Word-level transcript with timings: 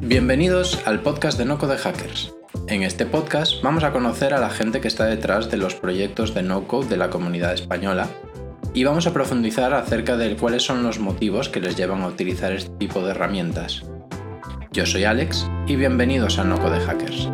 Bienvenidos 0.00 0.80
al 0.86 1.00
podcast 1.02 1.38
de 1.38 1.44
Noco 1.44 1.66
de 1.66 1.76
Hackers. 1.76 2.34
En 2.66 2.82
este 2.82 3.06
podcast 3.06 3.62
vamos 3.62 3.84
a 3.84 3.92
conocer 3.92 4.34
a 4.34 4.40
la 4.40 4.50
gente 4.50 4.80
que 4.80 4.88
está 4.88 5.06
detrás 5.06 5.50
de 5.50 5.56
los 5.56 5.74
proyectos 5.74 6.34
de 6.34 6.42
no-code 6.42 6.88
de 6.88 6.96
la 6.96 7.10
comunidad 7.10 7.54
española 7.54 8.08
y 8.74 8.84
vamos 8.84 9.06
a 9.06 9.12
profundizar 9.12 9.74
acerca 9.74 10.16
de 10.16 10.36
cuáles 10.36 10.62
son 10.62 10.82
los 10.82 10.98
motivos 10.98 11.48
que 11.48 11.60
les 11.60 11.76
llevan 11.76 12.02
a 12.02 12.08
utilizar 12.08 12.52
este 12.52 12.70
tipo 12.78 13.02
de 13.02 13.10
herramientas. 13.10 13.84
Yo 14.72 14.86
soy 14.86 15.04
Alex 15.04 15.48
y 15.66 15.76
bienvenidos 15.76 16.38
a 16.38 16.44
Noco 16.44 16.70
de 16.70 16.80
Hackers. 16.80 17.28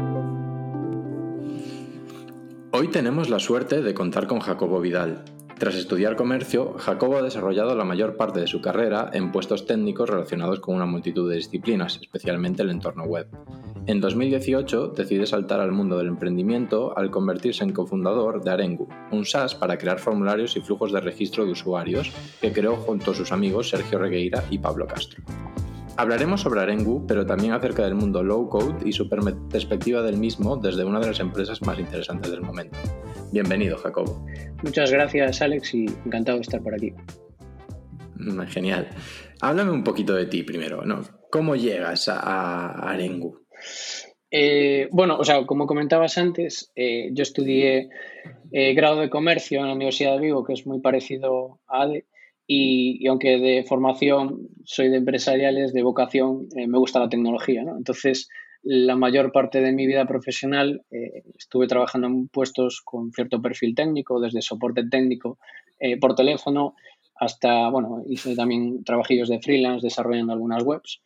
Hoy 2.70 2.88
tenemos 2.88 3.28
la 3.28 3.38
suerte 3.38 3.82
de 3.82 3.94
contar 3.94 4.26
con 4.26 4.40
Jacobo 4.40 4.80
Vidal. 4.80 5.24
Tras 5.58 5.76
estudiar 5.76 6.16
comercio, 6.16 6.74
Jacobo 6.78 7.16
ha 7.16 7.22
desarrollado 7.22 7.76
la 7.76 7.84
mayor 7.84 8.16
parte 8.16 8.40
de 8.40 8.48
su 8.48 8.60
carrera 8.60 9.10
en 9.12 9.30
puestos 9.30 9.66
técnicos 9.66 10.10
relacionados 10.10 10.58
con 10.58 10.74
una 10.74 10.84
multitud 10.84 11.30
de 11.30 11.36
disciplinas, 11.36 11.98
especialmente 12.00 12.62
el 12.62 12.70
entorno 12.70 13.04
web. 13.04 13.28
En 13.86 14.00
2018 14.00 14.88
decide 14.88 15.26
saltar 15.26 15.60
al 15.60 15.70
mundo 15.70 15.96
del 15.96 16.08
emprendimiento 16.08 16.96
al 16.98 17.10
convertirse 17.10 17.62
en 17.62 17.72
cofundador 17.72 18.42
de 18.42 18.50
Arengu, 18.50 18.88
un 19.12 19.24
SaaS 19.24 19.54
para 19.54 19.78
crear 19.78 20.00
formularios 20.00 20.56
y 20.56 20.60
flujos 20.60 20.90
de 20.92 21.00
registro 21.00 21.44
de 21.44 21.52
usuarios 21.52 22.10
que 22.40 22.52
creó 22.52 22.76
junto 22.76 23.12
a 23.12 23.14
sus 23.14 23.30
amigos 23.30 23.68
Sergio 23.68 23.98
Regueira 23.98 24.42
y 24.50 24.58
Pablo 24.58 24.86
Castro. 24.88 25.22
Hablaremos 25.96 26.40
sobre 26.40 26.62
Arengu, 26.62 27.06
pero 27.06 27.24
también 27.24 27.52
acerca 27.52 27.84
del 27.84 27.94
mundo 27.94 28.24
low 28.24 28.48
code 28.48 28.74
y 28.84 28.92
su 28.92 29.08
perspectiva 29.08 30.02
del 30.02 30.16
mismo 30.16 30.56
desde 30.56 30.84
una 30.84 30.98
de 30.98 31.06
las 31.06 31.20
empresas 31.20 31.62
más 31.62 31.78
interesantes 31.78 32.32
del 32.32 32.40
momento. 32.40 32.76
Bienvenido, 33.34 33.76
Jacobo. 33.78 34.24
Muchas 34.62 34.92
gracias, 34.92 35.42
Alex, 35.42 35.74
y 35.74 35.86
encantado 36.06 36.38
de 36.38 36.42
estar 36.42 36.62
por 36.62 36.72
aquí. 36.72 36.92
Mm, 38.14 38.42
genial. 38.42 38.88
Háblame 39.40 39.72
un 39.72 39.82
poquito 39.82 40.14
de 40.14 40.26
ti 40.26 40.44
primero, 40.44 40.84
¿no? 40.86 41.02
¿Cómo 41.32 41.56
llegas 41.56 42.08
a, 42.08 42.88
Arengu? 42.88 43.40
Eh, 44.30 44.86
bueno, 44.92 45.16
o 45.18 45.24
sea, 45.24 45.44
como 45.46 45.66
comentabas 45.66 46.16
antes, 46.16 46.70
eh, 46.76 47.08
yo 47.10 47.24
estudié 47.24 47.88
eh, 48.52 48.72
grado 48.74 49.00
de 49.00 49.10
comercio 49.10 49.58
en 49.62 49.66
la 49.66 49.74
Universidad 49.74 50.14
de 50.14 50.20
Vigo, 50.20 50.44
que 50.44 50.52
es 50.52 50.64
muy 50.64 50.80
parecido 50.80 51.58
a 51.66 51.82
ADE, 51.82 52.06
y, 52.46 53.04
aunque 53.08 53.38
de 53.38 53.64
formación 53.64 54.46
soy 54.62 54.90
de 54.90 54.98
empresariales, 54.98 55.72
de 55.72 55.82
vocación 55.82 56.46
me 56.54 56.78
gusta 56.78 57.00
la 57.00 57.08
tecnología. 57.08 57.64
¿no? 57.64 57.76
Entonces, 57.76 58.28
la 58.64 58.96
mayor 58.96 59.30
parte 59.30 59.60
de 59.60 59.72
mi 59.72 59.86
vida 59.86 60.06
profesional 60.06 60.82
eh, 60.90 61.22
estuve 61.38 61.66
trabajando 61.66 62.06
en 62.06 62.28
puestos 62.28 62.80
con 62.82 63.12
cierto 63.12 63.40
perfil 63.42 63.74
técnico, 63.74 64.20
desde 64.20 64.40
soporte 64.40 64.88
técnico 64.88 65.38
eh, 65.78 65.98
por 65.98 66.14
teléfono 66.14 66.74
hasta, 67.14 67.68
bueno, 67.68 68.02
hice 68.08 68.34
también 68.34 68.82
trabajillos 68.82 69.28
de 69.28 69.40
freelance 69.40 69.86
desarrollando 69.86 70.32
algunas 70.32 70.62
webs. 70.64 71.02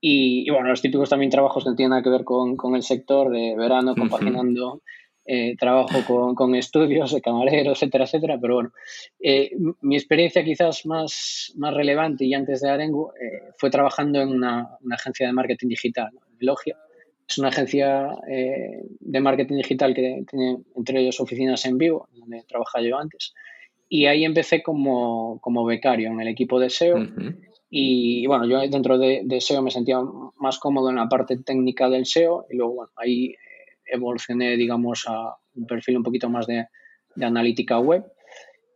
Y, 0.00 0.48
bueno, 0.50 0.68
los 0.68 0.82
típicos 0.82 1.10
también 1.10 1.30
trabajos 1.30 1.62
que 1.62 1.70
no 1.70 1.76
tienen 1.76 1.90
nada 1.90 2.02
que 2.02 2.10
ver 2.10 2.24
con, 2.24 2.56
con 2.56 2.74
el 2.74 2.82
sector 2.82 3.30
de 3.30 3.54
verano, 3.56 3.94
compaginando 3.94 4.82
eh, 5.24 5.56
trabajo 5.56 6.04
con, 6.06 6.34
con, 6.34 6.54
estudios 6.56 7.12
de 7.12 7.20
camarero, 7.20 7.72
etcétera, 7.72 8.04
etcétera, 8.04 8.38
pero 8.40 8.54
bueno, 8.54 8.72
mi 9.82 9.94
experiencia 9.94 10.42
quizás 10.42 10.84
más, 10.86 11.52
más 11.56 11.74
relevante 11.74 12.24
y 12.24 12.34
antes 12.34 12.60
de 12.60 12.70
Arengu 12.70 13.10
eh, 13.10 13.52
fue 13.56 13.70
trabajando 13.70 14.20
en 14.20 14.30
una, 14.30 14.76
una, 14.80 14.96
agencia 14.96 15.28
de 15.28 15.32
marketing 15.32 15.68
digital, 15.68 16.10
Elogia. 16.40 16.76
Es 17.28 17.38
una 17.38 17.48
agencia 17.48 18.08
de 18.26 19.20
marketing 19.20 19.56
digital 19.56 19.94
que 19.94 20.24
tiene 20.28 20.58
entre 20.76 21.00
ellos 21.00 21.20
oficinas 21.20 21.64
en 21.64 21.78
vivo, 21.78 22.08
donde 22.12 22.42
trabajaba 22.42 22.84
yo 22.84 22.98
antes, 22.98 23.32
y 23.88 24.06
ahí 24.06 24.24
empecé 24.24 24.62
como, 24.62 25.38
como 25.40 25.64
becario 25.64 26.10
en 26.10 26.20
el 26.20 26.28
equipo 26.28 26.58
de 26.58 26.70
SEO. 26.70 26.96
Y 27.70 28.26
bueno, 28.26 28.46
yo 28.46 28.60
dentro 28.68 28.98
de, 28.98 29.22
de, 29.24 29.40
SEO 29.40 29.62
me 29.62 29.70
sentía 29.70 29.98
más 30.36 30.58
cómodo 30.58 30.90
en 30.90 30.96
la 30.96 31.08
parte 31.08 31.38
técnica 31.38 31.88
del 31.88 32.04
SEO 32.04 32.46
y 32.50 32.56
luego, 32.56 32.74
bueno, 32.74 32.92
ahí 32.96 33.34
evolucioné, 33.86 34.56
digamos, 34.56 35.04
a 35.06 35.36
un 35.54 35.66
perfil 35.66 35.98
un 35.98 36.02
poquito 36.02 36.28
más 36.28 36.46
de, 36.46 36.66
analítica 37.20 37.78
web. 37.78 38.04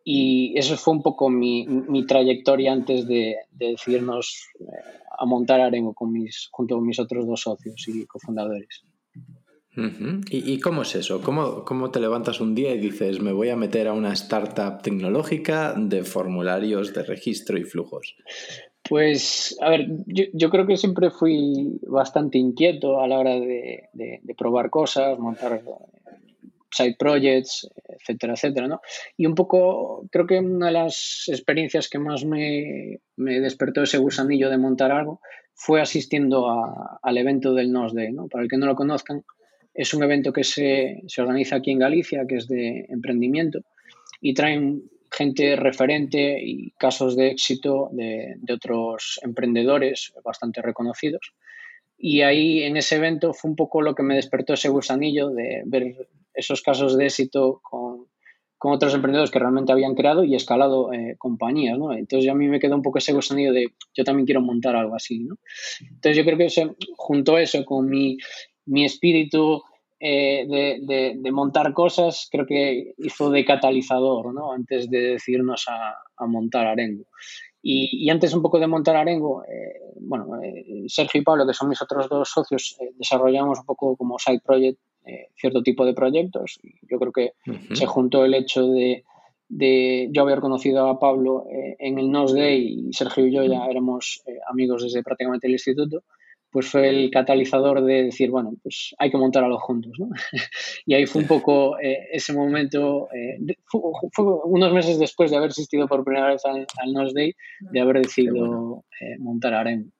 Y 0.09 0.57
eso 0.57 0.77
fue 0.77 0.95
un 0.95 1.03
poco 1.03 1.29
mi, 1.29 1.67
trayectoria 2.07 2.73
antes 2.73 3.09
de, 3.09 3.39
decidirnos 3.51 4.51
eh, 4.61 4.65
a 5.19 5.27
montar 5.27 5.61
Arengo 5.61 5.95
con 5.95 6.13
mis, 6.13 6.49
junto 6.53 6.77
con 6.77 6.87
mis 6.87 7.01
otros 7.01 7.27
dos 7.27 7.41
socios 7.41 7.89
y 7.89 8.07
cofundadores. 8.07 8.85
¿Y, 10.31 10.61
cómo 10.61 10.83
es 10.83 10.95
eso? 10.95 11.21
¿Cómo, 11.23 11.65
¿Cómo 11.65 11.91
te 11.91 11.99
levantas 11.99 12.41
un 12.41 12.55
día 12.55 12.73
y 12.73 12.79
dices, 12.79 13.21
me 13.21 13.33
voy 13.33 13.49
a 13.49 13.57
meter 13.57 13.89
a 13.89 13.95
una 13.95 14.13
startup 14.13 14.81
tecnológica 14.81 15.75
de 15.77 16.05
formularios 16.05 16.95
de 16.95 17.03
registro 17.03 17.59
y 17.59 17.65
flujos? 17.65 18.15
Pues, 18.89 19.59
a 19.61 19.71
ver, 19.71 19.89
yo, 20.07 20.51
creo 20.51 20.69
que 20.69 20.77
siempre 20.77 21.11
fui 21.11 21.81
bastante 21.83 22.39
inquieto 22.39 23.01
a 23.01 23.09
la 23.09 23.19
hora 23.19 23.35
de, 23.35 23.91
probar 24.39 24.71
cosas, 24.71 25.19
montar 25.19 25.61
eh, 25.67 26.06
side 26.71 26.97
projects, 26.99 27.69
etcétera, 27.89 28.35
etcétera, 28.35 28.69
¿no? 28.69 28.81
Y 29.17 29.27
un 29.27 29.35
poco, 29.35 30.07
creo 30.11 30.27
que 30.27 30.39
una 30.39 30.67
de 30.67 30.73
las 30.73 31.25
experiencias 31.29 31.89
que 31.89 31.99
más 31.99 32.25
me, 32.25 33.01
despertó 33.17 33.83
ese 33.83 33.99
gusanillo 33.99 34.51
de 34.51 34.59
montar 34.59 34.93
algo 34.93 35.21
fue 35.55 35.81
asistiendo 35.81 36.49
al 37.03 37.19
evento 37.19 37.55
del 37.55 37.73
NOS 37.73 37.95
Day, 37.95 38.13
¿no? 38.13 38.29
Para 38.29 38.45
el 38.45 38.51
que 38.51 38.59
no 38.59 38.67
lo 38.67 38.75
conozcan, 38.75 39.25
es 39.73 39.95
un 39.95 40.03
evento 40.03 40.33
que 40.33 40.45
se, 40.45 41.03
se 41.07 41.23
organiza 41.23 41.57
aquí 41.57 41.71
en 41.71 41.79
Galicia, 41.79 42.27
que 42.29 42.37
es 42.37 42.49
de 42.49 42.87
emprendimiento, 42.89 43.61
y 44.21 44.35
traen 44.35 44.83
gente 45.11 45.57
referente 45.57 46.39
y 46.43 46.71
casos 46.73 47.17
de 47.17 47.29
éxito 47.29 47.89
de, 47.93 48.37
otros 48.53 49.19
emprendedores 49.23 50.13
bastante 50.25 50.63
reconocidos. 50.63 51.33
Y 51.99 52.21
ahí 52.21 52.63
en 52.63 52.77
ese 52.77 52.97
evento 52.97 53.33
fue 53.33 53.51
un 53.51 53.57
poco 53.57 53.81
lo 53.81 53.95
que 53.95 54.03
me 54.03 54.17
despertó 54.17 54.53
ese 54.55 54.69
gusanillo 54.69 55.31
de 55.31 55.63
ver 55.65 56.09
esos 56.37 56.63
casos 56.63 56.97
de 56.97 57.07
éxito 57.07 57.61
con, 57.63 58.07
otros 58.59 58.95
emprendedores 58.95 59.31
que 59.31 59.39
realmente 59.39 59.71
habían 59.71 59.95
creado 59.95 60.25
y 60.25 60.35
escalado 60.35 60.93
eh, 60.93 61.15
compañías, 61.19 61.79
¿no? 61.79 61.93
Entonces 61.93 62.29
a 62.29 62.35
mí 62.35 62.49
me 62.49 62.59
quedó 62.59 62.75
un 62.75 62.83
poco 62.83 62.99
ese 62.99 63.13
gusanillo 63.13 63.53
de 63.53 63.67
yo 63.95 64.03
también 64.03 64.27
quiero 64.27 64.41
montar 64.41 64.75
algo 64.75 64.97
así, 64.97 65.21
¿no? 65.21 65.37
Entonces 65.81 66.17
yo 66.17 66.25
creo 66.25 66.37
que 66.37 66.51
se, 66.51 66.75
junto 66.97 67.37
a 67.37 67.43
eso 67.43 67.65
con 67.65 67.89
mi, 67.89 68.17
mi 68.65 68.85
espíritu 68.85 69.63
eh, 69.99 70.47
de, 71.17 71.33
montar 71.33 71.73
cosas, 71.73 72.29
creo 72.31 72.45
que 72.45 72.95
hizo 72.99 73.31
de 73.31 73.45
catalizador, 73.45 74.35
¿no? 74.35 74.53
Antes 74.53 74.91
de 74.91 75.01
decidirnos 75.13 75.67
a, 75.69 76.27
montar 76.27 76.67
Arengo. 76.67 77.05
Y, 77.63 78.09
antes 78.11 78.35
un 78.35 78.43
poco 78.43 78.59
de 78.61 78.67
montar 78.67 78.97
Arengo, 78.97 79.43
eh, 79.45 79.81
bueno, 80.01 80.41
eh, 80.43 80.85
Sergio 80.87 81.21
y 81.21 81.25
Pablo, 81.25 81.47
que 81.47 81.55
son 81.55 81.69
mis 81.69 81.81
otros 81.83 82.09
dos 82.09 82.29
socios, 82.29 82.77
desarrollamos 82.95 83.61
un 83.61 83.67
poco 83.67 83.97
como 83.97 84.19
side 84.19 84.41
project 84.45 84.79
cierto 85.35 85.63
tipo 85.63 85.85
de 85.85 85.95
proyectos. 85.95 86.59
Yo 86.83 86.99
creo 86.99 87.13
que 87.13 87.33
se 87.75 87.87
juntó 87.87 88.25
el 88.25 88.35
hecho 88.35 88.67
de, 88.67 89.05
de, 89.49 90.09
yo 90.13 90.23
haber 90.23 90.41
conocido 90.41 90.89
a 90.89 90.99
Pablo 90.99 91.45
en 91.51 91.99
el 91.99 92.11
NOS 92.11 92.35
Day 92.35 92.89
y 92.89 92.93
Sergio 92.93 93.27
y 93.27 93.33
yo 93.33 93.45
ya 93.45 93.67
éramos 93.67 94.23
amigos 94.51 94.83
desde 94.83 95.03
prácticamente 95.03 95.47
el 95.47 95.55
instituto 95.55 96.03
pues 96.57 96.69
fue 96.71 96.89
el 96.89 97.11
catalizador 97.11 97.85
de 97.85 98.05
decir, 98.05 98.31
bueno, 98.31 98.55
pues 98.63 98.95
hay 98.99 99.11
que 99.11 99.19
montar 99.19 99.45
algo 99.45 99.59
juntos, 99.59 99.93
¿no? 99.99 100.09
y 100.87 100.95
ahí 100.95 101.05
fue 101.05 101.21
un 101.21 101.29
poco 101.29 101.79
eh, 101.79 102.09
ese 102.13 102.33
momento, 102.33 103.09
eh, 103.13 103.39
fue, 103.67 104.25
unos 104.45 104.73
meses 104.73 104.99
después 104.99 105.31
de 105.31 105.37
haber 105.37 105.51
asistido 105.51 105.87
por 105.87 106.03
primera 106.03 106.29
vez 106.29 106.47
al, 106.47 106.67
al 106.79 107.13
Day, 107.13 107.35
de 107.61 107.79
haber 107.79 108.01
decidido 108.01 108.85
eh, 108.99 109.19
montar 109.19 109.53
AREM. 109.53 109.91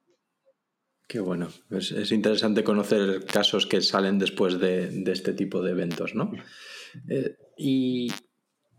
Qué 1.07 1.21
bueno, 1.21 1.49
es, 1.71 2.11
interesante 2.11 2.65
conocer 2.65 3.25
casos 3.25 3.67
que 3.67 3.81
salen 3.81 4.19
después 4.19 4.59
de, 4.59 4.89
de 4.89 5.13
este 5.13 5.33
tipo 5.33 5.63
de 5.63 5.71
eventos, 5.71 6.15
¿no? 6.15 6.33
y 7.57 8.11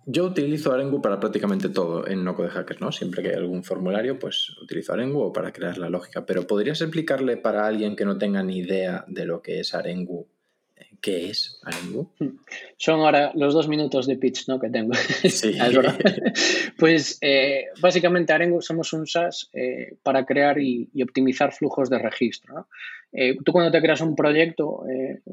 yo 0.09 0.23
utilizo 0.23 0.71
Arengu 0.71 1.01
para 1.01 1.19
prácticamente 1.19 1.67
todo 1.67 2.07
en 2.07 2.23
Noco 2.23 2.43
de 2.43 2.49
Hackers, 2.49 2.79
¿no? 2.79 2.93
Siempre 2.93 3.21
que 3.21 3.29
hay 3.29 3.35
algún 3.35 3.65
formulario, 3.65 4.17
pues 4.17 4.51
utilizo 4.61 4.93
Arengu 4.93 5.19
o 5.19 5.33
para 5.33 5.51
crear 5.51 5.77
la 5.77 5.89
lógica. 5.89 6.25
Pero 6.25 6.47
¿podrías 6.47 6.79
explicarle 6.79 7.35
para 7.35 7.67
alguien 7.67 7.97
que 7.97 8.05
no 8.05 8.17
tenga 8.17 8.41
ni 8.41 8.59
idea 8.59 9.03
de 9.09 9.25
lo 9.25 9.41
que 9.41 9.59
es 9.59 9.75
Arengu, 9.75 10.29
qué 11.01 11.29
es 11.29 11.59
Arengu? 11.63 12.09
Hmm. 12.19 12.37
Son 12.77 12.99
ahora 12.99 13.31
los 13.35 13.53
dos 13.53 13.67
minutos 13.67 14.07
de 14.07 14.17
pitch, 14.17 14.47
¿no? 14.47 14.59
Que 14.59 14.69
tengo. 14.69 14.93
Sí. 15.29 15.57
pues 16.77 17.17
eh, 17.21 17.65
básicamente 17.81 18.33
Arengu 18.33 18.61
somos 18.61 18.93
un 18.93 19.05
SaaS 19.07 19.49
eh, 19.53 19.97
para 20.03 20.25
crear 20.25 20.59
y, 20.59 20.89
optimizar 21.01 21.53
flujos 21.53 21.89
de 21.89 21.99
registro. 21.99 22.53
¿no? 22.53 22.67
Eh, 23.11 23.37
tú 23.43 23.51
cuando 23.51 23.71
te 23.71 23.81
creas 23.81 24.01
un 24.01 24.15
proyecto, 24.15 24.83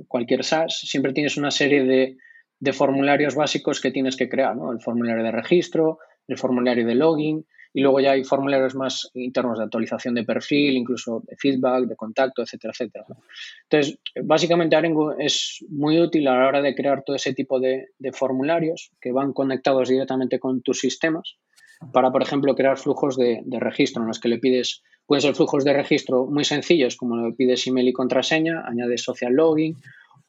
cualquier 0.08 0.44
SaaS, 0.44 0.80
siempre 0.80 1.12
tienes 1.12 1.36
una 1.36 1.50
serie 1.50 1.84
de 1.84 2.16
de 2.64 2.72
formularios 2.72 3.34
básicos 3.34 3.80
que 3.80 3.90
tienes 3.90 4.16
que 4.16 4.28
crear, 4.28 4.56
¿no? 4.56 4.72
El 4.72 4.80
formulario 4.80 5.22
de 5.22 5.30
registro, 5.30 5.98
el 6.26 6.38
formulario 6.38 6.86
de 6.86 6.94
login 6.94 7.46
y 7.76 7.80
luego 7.80 7.98
ya 7.98 8.12
hay 8.12 8.22
formularios 8.22 8.76
más 8.76 9.10
internos 9.14 9.58
de 9.58 9.64
actualización 9.64 10.14
de 10.14 10.22
perfil, 10.22 10.76
incluso 10.76 11.24
de 11.26 11.36
feedback, 11.36 11.86
de 11.86 11.96
contacto, 11.96 12.42
etcétera, 12.42 12.72
etcétera. 12.72 13.04
Entonces, 13.64 13.98
básicamente 14.22 14.76
Arengo 14.76 15.12
es 15.18 15.58
muy 15.68 16.00
útil 16.00 16.28
a 16.28 16.38
la 16.38 16.46
hora 16.46 16.62
de 16.62 16.74
crear 16.76 17.02
todo 17.02 17.16
ese 17.16 17.34
tipo 17.34 17.58
de, 17.58 17.88
formularios 18.12 18.92
que 19.00 19.10
van 19.10 19.32
conectados 19.32 19.88
directamente 19.88 20.38
con 20.38 20.62
tus 20.62 20.78
sistemas 20.78 21.36
para, 21.92 22.12
por 22.12 22.22
ejemplo, 22.22 22.54
crear 22.54 22.78
flujos 22.78 23.16
de, 23.16 23.42
registro 23.58 24.02
en 24.02 24.08
los 24.08 24.20
que 24.20 24.28
le 24.28 24.38
pides 24.38 24.82
Pueden 25.06 25.20
ser 25.20 25.34
flujos 25.34 25.64
de 25.64 25.74
registro 25.74 26.24
muy 26.24 26.44
sencillos, 26.44 26.96
como 26.96 27.16
lo 27.16 27.34
pides 27.34 27.66
email 27.66 27.88
y 27.88 27.92
contraseña, 27.92 28.64
añades 28.66 29.02
social 29.02 29.34
login, 29.34 29.76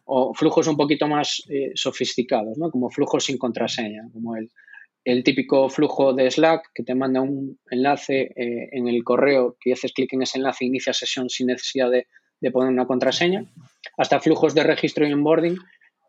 o 0.04 0.34
flujos 0.34 0.68
un 0.68 0.76
poquito 0.76 1.08
más 1.08 1.44
eh, 1.48 1.72
sofisticados, 1.76 2.58
¿no? 2.58 2.70
como 2.70 2.90
flujos 2.90 3.24
sin 3.24 3.38
contraseña, 3.38 4.04
como 4.12 4.36
el, 4.36 4.52
el, 5.06 5.24
típico 5.24 5.70
flujo 5.70 6.14
de 6.14 6.30
Slack 6.30 6.72
que 6.74 6.84
te 6.84 6.96
manda 6.96 7.22
un 7.22 7.60
enlace 7.70 8.34
eh, 8.36 8.70
en 8.72 8.88
el 8.88 9.04
correo, 9.04 9.56
que 9.60 9.74
haces 9.74 9.94
clic 9.94 10.12
en 10.14 10.24
ese 10.24 10.38
enlace 10.38 10.66
e 10.66 10.68
inicia 10.68 10.94
sesión 10.94 11.30
sin 11.30 11.48
necesidad 11.48 11.90
de, 11.90 12.08
poner 12.52 12.72
una 12.72 12.86
contraseña, 12.86 13.46
hasta 13.98 14.20
flujos 14.20 14.54
de 14.54 14.64
registro 14.64 15.08
y 15.08 15.14
onboarding 15.14 15.58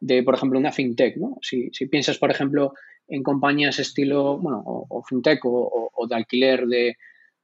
de, 0.00 0.22
por 0.22 0.34
ejemplo, 0.34 0.58
una 0.58 0.72
fintech. 0.72 1.16
¿no? 1.16 1.38
Si, 1.40 1.70
si 1.72 1.86
piensas, 1.86 2.18
por 2.18 2.30
ejemplo, 2.30 2.74
en 3.08 3.22
compañías 3.22 3.78
estilo, 3.78 4.38
bueno, 4.38 4.62
o, 4.66 5.02
fintech 5.02 5.44
o, 5.44 5.90
o, 5.94 6.06
de 6.06 6.14
alquiler 6.14 6.66
de, 6.66 6.96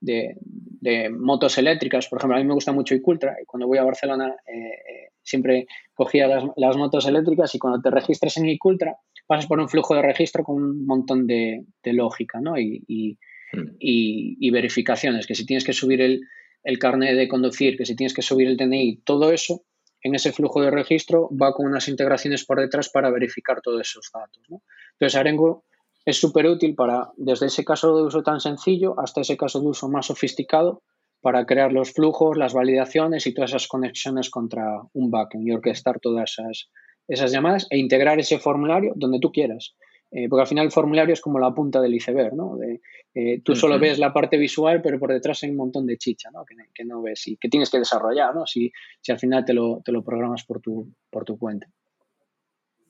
de, 0.02 1.10
motos 1.10 1.56
eléctricas, 1.58 2.08
por 2.08 2.18
ejemplo, 2.18 2.36
a 2.36 2.40
mí 2.40 2.46
me 2.46 2.54
gusta 2.54 2.72
mucho 2.72 2.94
Icultra 2.94 3.36
y 3.40 3.46
cuando 3.46 3.66
voy 3.66 3.78
a 3.78 3.84
Barcelona 3.84 4.34
eh, 4.46 5.10
siempre 5.22 5.66
cogía 5.94 6.26
las, 6.26 6.44
las, 6.56 6.76
motos 6.76 7.06
eléctricas 7.06 7.54
y 7.54 7.58
cuando 7.58 7.80
te 7.80 7.90
registras 7.90 8.36
en 8.36 8.48
Icultra 8.48 8.96
pasas 9.26 9.46
por 9.46 9.60
un 9.60 9.68
flujo 9.68 9.94
de 9.94 10.02
registro 10.02 10.44
con 10.44 10.56
un 10.56 10.86
montón 10.86 11.26
de, 11.26 11.64
de 11.82 11.92
lógica 11.92 12.40
¿no? 12.40 12.58
y, 12.58 12.82
y, 12.86 13.18
mm. 13.52 13.76
y, 13.78 14.36
y, 14.40 14.50
verificaciones, 14.50 15.26
que 15.26 15.34
si 15.34 15.46
tienes 15.46 15.64
que 15.64 15.72
subir 15.72 16.00
el, 16.00 16.20
el 16.64 16.78
carnet 16.78 17.16
de 17.16 17.28
conducir, 17.28 17.76
que 17.76 17.86
si 17.86 17.96
tienes 17.96 18.14
que 18.14 18.22
subir 18.22 18.48
el 18.48 18.56
DNI, 18.56 19.02
todo 19.04 19.32
eso 19.32 19.64
en 20.02 20.14
ese 20.14 20.32
flujo 20.32 20.60
de 20.60 20.70
registro 20.70 21.28
va 21.30 21.52
con 21.52 21.66
unas 21.66 21.88
integraciones 21.88 22.44
por 22.44 22.60
detrás 22.60 22.88
para 22.88 23.10
verificar 23.10 23.60
todos 23.62 23.80
esos 23.80 24.10
datos. 24.12 24.42
¿no? 24.48 24.62
Entonces, 24.94 25.18
Arengo 25.18 25.64
es 26.04 26.18
súper 26.18 26.46
útil 26.46 26.74
para, 26.74 27.10
desde 27.16 27.46
ese 27.46 27.64
caso 27.64 27.96
de 27.96 28.02
uso 28.02 28.22
tan 28.22 28.40
sencillo 28.40 28.98
hasta 28.98 29.20
ese 29.20 29.36
caso 29.36 29.60
de 29.60 29.68
uso 29.68 29.88
más 29.88 30.06
sofisticado, 30.06 30.82
para 31.20 31.46
crear 31.46 31.72
los 31.72 31.92
flujos, 31.92 32.36
las 32.36 32.52
validaciones 32.52 33.28
y 33.28 33.32
todas 33.32 33.52
esas 33.52 33.68
conexiones 33.68 34.28
contra 34.28 34.82
un 34.92 35.10
backend 35.10 35.46
y 35.46 35.52
orquestar 35.52 36.00
todas 36.00 36.32
esas, 36.32 36.68
esas 37.08 37.32
llamadas 37.32 37.66
e 37.70 37.78
integrar 37.78 38.18
ese 38.18 38.38
formulario 38.38 38.92
donde 38.96 39.20
tú 39.20 39.32
quieras. 39.32 39.74
Eh, 40.10 40.28
porque 40.28 40.42
al 40.42 40.46
final 40.46 40.66
el 40.66 40.72
formulario 40.72 41.14
es 41.14 41.22
como 41.22 41.38
la 41.38 41.54
punta 41.54 41.80
del 41.80 41.94
iceberg, 41.94 42.34
¿no? 42.34 42.56
De, 42.56 42.82
eh, 43.14 43.40
tú 43.42 43.56
solo 43.56 43.78
ves 43.78 43.98
la 43.98 44.12
parte 44.12 44.36
visual, 44.36 44.82
pero 44.82 44.98
por 44.98 45.10
detrás 45.10 45.42
hay 45.42 45.50
un 45.50 45.56
montón 45.56 45.86
de 45.86 45.96
chicha, 45.96 46.30
¿no? 46.30 46.44
Que, 46.44 46.54
que 46.74 46.84
no 46.84 47.00
ves 47.00 47.26
y 47.28 47.38
que 47.38 47.48
tienes 47.48 47.70
que 47.70 47.78
desarrollar, 47.78 48.34
¿no? 48.34 48.46
Si, 48.46 48.70
si 49.00 49.10
al 49.10 49.18
final 49.18 49.44
te 49.46 49.54
lo, 49.54 49.80
te 49.82 49.90
lo 49.90 50.04
programas 50.04 50.44
por 50.44 50.60
tu, 50.60 50.92
por 51.08 51.24
tu 51.24 51.38
cuenta. 51.38 51.66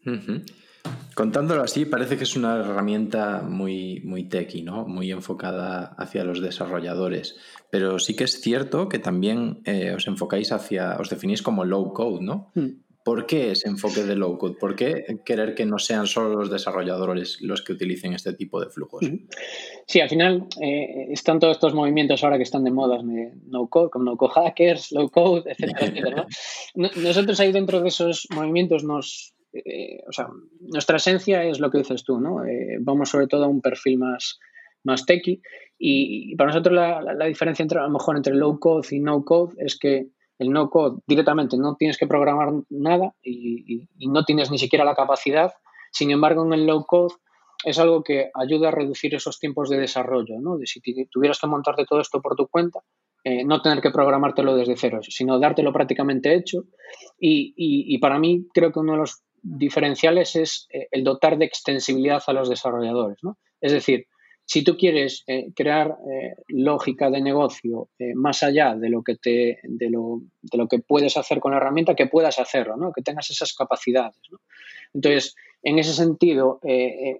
Uh 0.04 0.10
-huh. 0.10 0.44
Contándolo 1.14 1.62
así, 1.62 1.84
parece 1.84 2.16
que 2.16 2.24
es 2.24 2.34
una 2.34 2.58
herramienta 2.58 3.42
muy, 3.42 4.00
muy 4.04 4.24
techy, 4.24 4.62
¿no? 4.62 4.84
Muy 4.84 5.12
enfocada 5.12 5.94
hacia 5.98 6.24
los 6.24 6.40
desarrolladores. 6.40 7.36
Pero 7.70 7.98
sí 7.98 8.16
que 8.16 8.24
es 8.24 8.40
cierto 8.40 8.88
que 8.88 8.98
también 8.98 9.60
eh, 9.64 9.92
os 9.94 10.06
enfocáis 10.08 10.50
hacia, 10.50 10.96
os 10.98 11.08
definís 11.08 11.42
como 11.42 11.64
low 11.64 11.92
code, 11.92 12.24
¿no? 12.24 12.50
Mm. 12.54 12.82
¿Por 13.04 13.26
qué 13.26 13.50
ese 13.50 13.68
enfoque 13.68 14.04
de 14.04 14.14
low 14.14 14.38
code? 14.38 14.56
¿Por 14.58 14.76
qué 14.76 15.04
querer 15.24 15.54
que 15.54 15.66
no 15.66 15.78
sean 15.78 16.06
solo 16.06 16.36
los 16.36 16.50
desarrolladores 16.50 17.38
los 17.40 17.62
que 17.62 17.72
utilicen 17.72 18.12
este 18.12 18.32
tipo 18.34 18.60
de 18.60 18.70
flujos? 18.70 19.04
Sí, 19.86 20.00
al 20.00 20.08
final 20.08 20.46
eh, 20.60 21.08
están 21.10 21.40
todos 21.40 21.56
estos 21.56 21.74
movimientos 21.74 22.22
ahora 22.22 22.36
que 22.36 22.44
están 22.44 22.62
de 22.64 22.70
moda 22.70 23.02
de 23.02 23.32
no 23.46 23.66
code, 23.68 23.90
como 23.90 24.04
no 24.04 24.16
code 24.16 24.32
hackers, 24.34 24.92
low 24.92 25.10
code, 25.10 25.50
etcétera, 25.50 25.78
etcétera. 25.86 26.26
¿no? 26.76 26.90
Nosotros 26.96 27.40
ahí 27.40 27.50
dentro 27.50 27.80
de 27.80 27.88
esos 27.88 28.28
movimientos 28.34 28.84
nos, 28.84 29.34
eh, 29.52 30.00
o 30.08 30.12
sea, 30.12 30.28
nuestra 30.60 30.98
esencia 30.98 31.44
es 31.44 31.58
lo 31.58 31.70
que 31.70 31.78
dices 31.78 32.04
tú, 32.04 32.20
¿no? 32.20 32.44
Eh, 32.44 32.78
vamos 32.80 33.10
sobre 33.10 33.26
todo 33.26 33.44
a 33.44 33.48
un 33.48 33.60
perfil 33.60 33.98
más, 33.98 34.38
más 34.84 35.04
techy 35.06 35.42
y, 35.76 36.32
y 36.32 36.36
para 36.36 36.50
nosotros 36.50 36.74
la, 36.74 37.02
la, 37.02 37.14
la, 37.14 37.26
diferencia 37.26 37.62
entre, 37.64 37.80
a 37.80 37.82
lo 37.82 37.90
mejor 37.90 38.16
entre 38.16 38.34
low 38.34 38.60
code 38.60 38.86
y 38.92 39.00
no 39.00 39.24
code 39.24 39.54
es 39.58 39.76
que 39.76 40.08
el 40.38 40.50
no 40.50 40.70
code 40.70 41.00
directamente 41.06 41.56
no 41.56 41.76
tienes 41.76 41.98
que 41.98 42.06
programar 42.06 42.52
nada 42.70 43.14
y, 43.22 43.88
no 44.08 44.24
tienes 44.24 44.50
ni 44.50 44.58
siquiera 44.58 44.84
la 44.84 44.94
capacidad, 44.94 45.52
sin 45.92 46.10
embargo 46.10 46.44
en 46.44 46.52
el 46.52 46.66
low 46.66 46.84
code 46.84 47.14
es 47.64 47.78
algo 47.78 48.02
que 48.02 48.30
ayuda 48.34 48.68
a 48.68 48.72
reducir 48.72 49.14
esos 49.14 49.38
tiempos 49.38 49.68
de 49.68 49.78
desarrollo, 49.78 50.40
¿no? 50.40 50.58
Si 50.64 50.80
tuvieras 51.08 51.38
que 51.38 51.46
montarte 51.46 51.84
todo 51.84 52.00
esto 52.00 52.20
por 52.20 52.34
tu 52.34 52.48
cuenta, 52.48 52.80
eh, 53.24 53.44
no 53.44 53.62
tener 53.62 53.80
que 53.80 53.92
programártelo 53.92 54.56
desde 54.56 54.76
cero, 54.76 54.98
sino 55.02 55.38
dártelo 55.38 55.72
prácticamente 55.72 56.34
hecho. 56.34 56.64
Y, 57.20 57.54
y, 57.56 57.94
y, 57.94 57.98
para 57.98 58.18
mí 58.18 58.48
creo 58.52 58.72
que 58.72 58.80
uno 58.80 58.92
de 58.92 58.98
los 58.98 59.22
diferenciales 59.42 60.34
es 60.34 60.66
eh, 60.70 60.88
el 60.90 61.04
dotar 61.04 61.38
de 61.38 61.44
extensibilidad 61.44 62.22
a 62.26 62.32
los 62.32 62.48
desarrolladores. 62.48 63.18
¿no? 63.22 63.38
Es 63.60 63.70
decir, 63.70 64.06
si 64.44 64.64
tú 64.64 64.76
quieres 64.76 65.24
eh, 65.26 65.52
crear 65.54 65.96
eh, 66.10 66.34
lógica 66.48 67.10
de 67.10 67.20
negocio 67.20 67.88
eh, 67.98 68.14
más 68.14 68.42
allá 68.42 68.74
de 68.74 68.90
lo, 68.90 69.02
que 69.02 69.16
te, 69.16 69.58
de, 69.62 69.90
lo, 69.90 70.20
de 70.42 70.58
lo 70.58 70.68
que 70.68 70.78
puedes 70.78 71.16
hacer 71.16 71.40
con 71.40 71.52
la 71.52 71.58
herramienta, 71.58 71.94
que 71.94 72.06
puedas 72.06 72.38
hacerlo, 72.38 72.76
¿no? 72.76 72.92
que 72.92 73.02
tengas 73.02 73.30
esas 73.30 73.54
capacidades. 73.54 74.16
Entonces, 74.92 75.34
en 75.62 75.78
ese 75.78 75.94
sentido, 75.94 76.60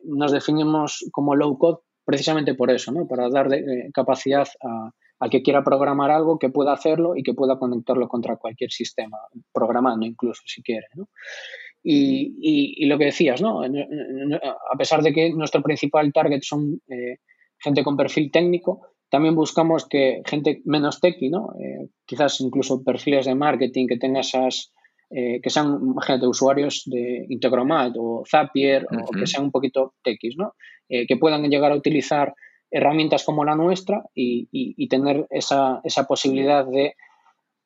nos 0.04 0.32
definimos 0.32 1.08
como 1.12 1.36
low 1.36 1.56
code 1.56 1.78
precisamente 2.04 2.54
por 2.54 2.70
eso, 2.70 2.90
¿no? 2.90 3.06
para 3.06 3.30
dar 3.30 3.48
capacidad 3.94 4.48
a, 4.62 4.90
al 5.20 5.30
que 5.30 5.42
quiera 5.42 5.62
programar 5.62 6.10
algo 6.10 6.40
que 6.40 6.50
pueda 6.50 6.72
hacerlo 6.72 7.14
y 7.16 7.22
que 7.22 7.32
pueda 7.32 7.56
conectarlo 7.56 8.08
contra 8.08 8.36
cualquier 8.36 8.72
sistema, 8.72 9.18
programando 9.52 10.04
incluso 10.04 10.42
si 10.44 10.62
quiere. 10.62 10.88
¿no? 10.96 11.08
Y, 11.84 12.36
y, 12.40 12.84
y, 12.84 12.86
lo 12.86 12.96
que 12.96 13.06
decías, 13.06 13.42
¿no? 13.42 13.62
A 13.62 14.78
pesar 14.78 15.02
de 15.02 15.12
que 15.12 15.32
nuestro 15.32 15.62
principal 15.62 16.12
target 16.12 16.42
son 16.42 16.80
eh, 16.88 17.16
gente 17.58 17.82
con 17.82 17.96
perfil 17.96 18.30
técnico, 18.30 18.82
también 19.10 19.34
buscamos 19.34 19.88
que 19.88 20.22
gente 20.24 20.62
menos 20.64 21.00
techy, 21.00 21.28
¿no? 21.28 21.52
Eh, 21.60 21.88
quizás 22.06 22.40
incluso 22.40 22.84
perfiles 22.84 23.26
de 23.26 23.34
marketing 23.34 23.88
que 23.88 23.98
tengan 23.98 24.20
esas, 24.20 24.72
eh, 25.10 25.40
que 25.42 25.50
sean, 25.50 25.80
imagínate, 25.82 26.26
usuarios 26.26 26.84
de 26.86 27.26
Integromat 27.28 27.94
o 27.98 28.22
Zapier 28.30 28.84
uh 28.84 28.94
-huh. 28.94 29.04
o 29.08 29.10
que 29.10 29.26
sean 29.26 29.44
un 29.44 29.50
poquito 29.50 29.94
techis, 30.02 30.36
¿no? 30.36 30.54
Que 30.88 31.16
puedan 31.16 31.48
llegar 31.48 31.72
a 31.72 31.76
utilizar 31.76 32.34
herramientas 32.70 33.24
como 33.24 33.44
la 33.44 33.54
nuestra 33.54 34.04
y, 34.14 34.48
y, 34.52 34.74
y 34.76 34.88
tener 34.88 35.26
esa, 35.30 35.80
esa 35.84 36.04
posibilidad 36.04 36.66
de 36.66 36.94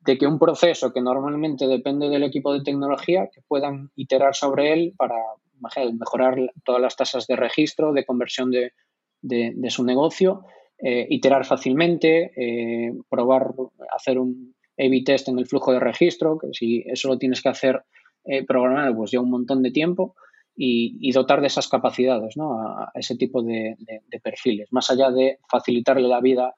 de 0.06 0.16
que 0.16 0.26
un 0.26 0.38
proceso 0.38 0.92
que 0.92 1.00
normalmente 1.00 1.66
depende 1.66 2.08
del 2.08 2.22
equipo 2.22 2.52
de 2.52 2.62
tecnología, 2.62 3.28
que 3.32 3.42
puedan 3.46 3.90
iterar 3.96 4.34
sobre 4.34 4.72
él 4.72 4.94
para 4.96 5.16
mejorar 5.60 6.36
todas 6.64 6.80
las 6.80 6.96
tasas 6.96 7.26
de 7.26 7.34
registro, 7.34 7.92
de 7.92 8.04
conversión 8.04 8.50
de, 8.50 8.72
de, 9.20 9.70
su 9.70 9.84
negocio, 9.84 10.44
eh, 10.78 11.06
iterar 11.10 11.44
fácilmente, 11.44 12.32
eh, 12.36 12.92
probar, 13.08 13.52
hacer 13.94 14.18
un 14.18 14.54
A-B 14.78 15.02
test 15.04 15.28
en 15.28 15.38
el 15.38 15.46
flujo 15.46 15.72
de 15.72 15.80
registro, 15.80 16.38
que 16.38 16.48
si 16.52 16.84
eso 16.86 17.08
lo 17.08 17.18
tienes 17.18 17.42
que 17.42 17.48
hacer 17.48 17.82
eh, 18.24 18.44
programar, 18.44 18.94
pues 18.94 19.10
ya 19.10 19.20
un 19.20 19.30
montón 19.30 19.62
de 19.62 19.70
tiempo. 19.70 20.14
Y, 20.58 21.12
dotar 21.12 21.42
de 21.42 21.48
esas 21.48 21.68
capacidades 21.68 22.34
¿no? 22.38 22.58
a, 22.58 22.90
ese 22.94 23.14
tipo 23.14 23.42
de, 23.42 23.76
perfiles, 24.22 24.72
más 24.72 24.88
allá 24.88 25.10
de 25.10 25.38
facilitarle 25.50 26.08
la 26.08 26.22
vida 26.22 26.54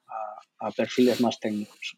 a 0.59 0.71
perfiles 0.71 1.19
más 1.19 1.37
técnicos. 1.37 1.97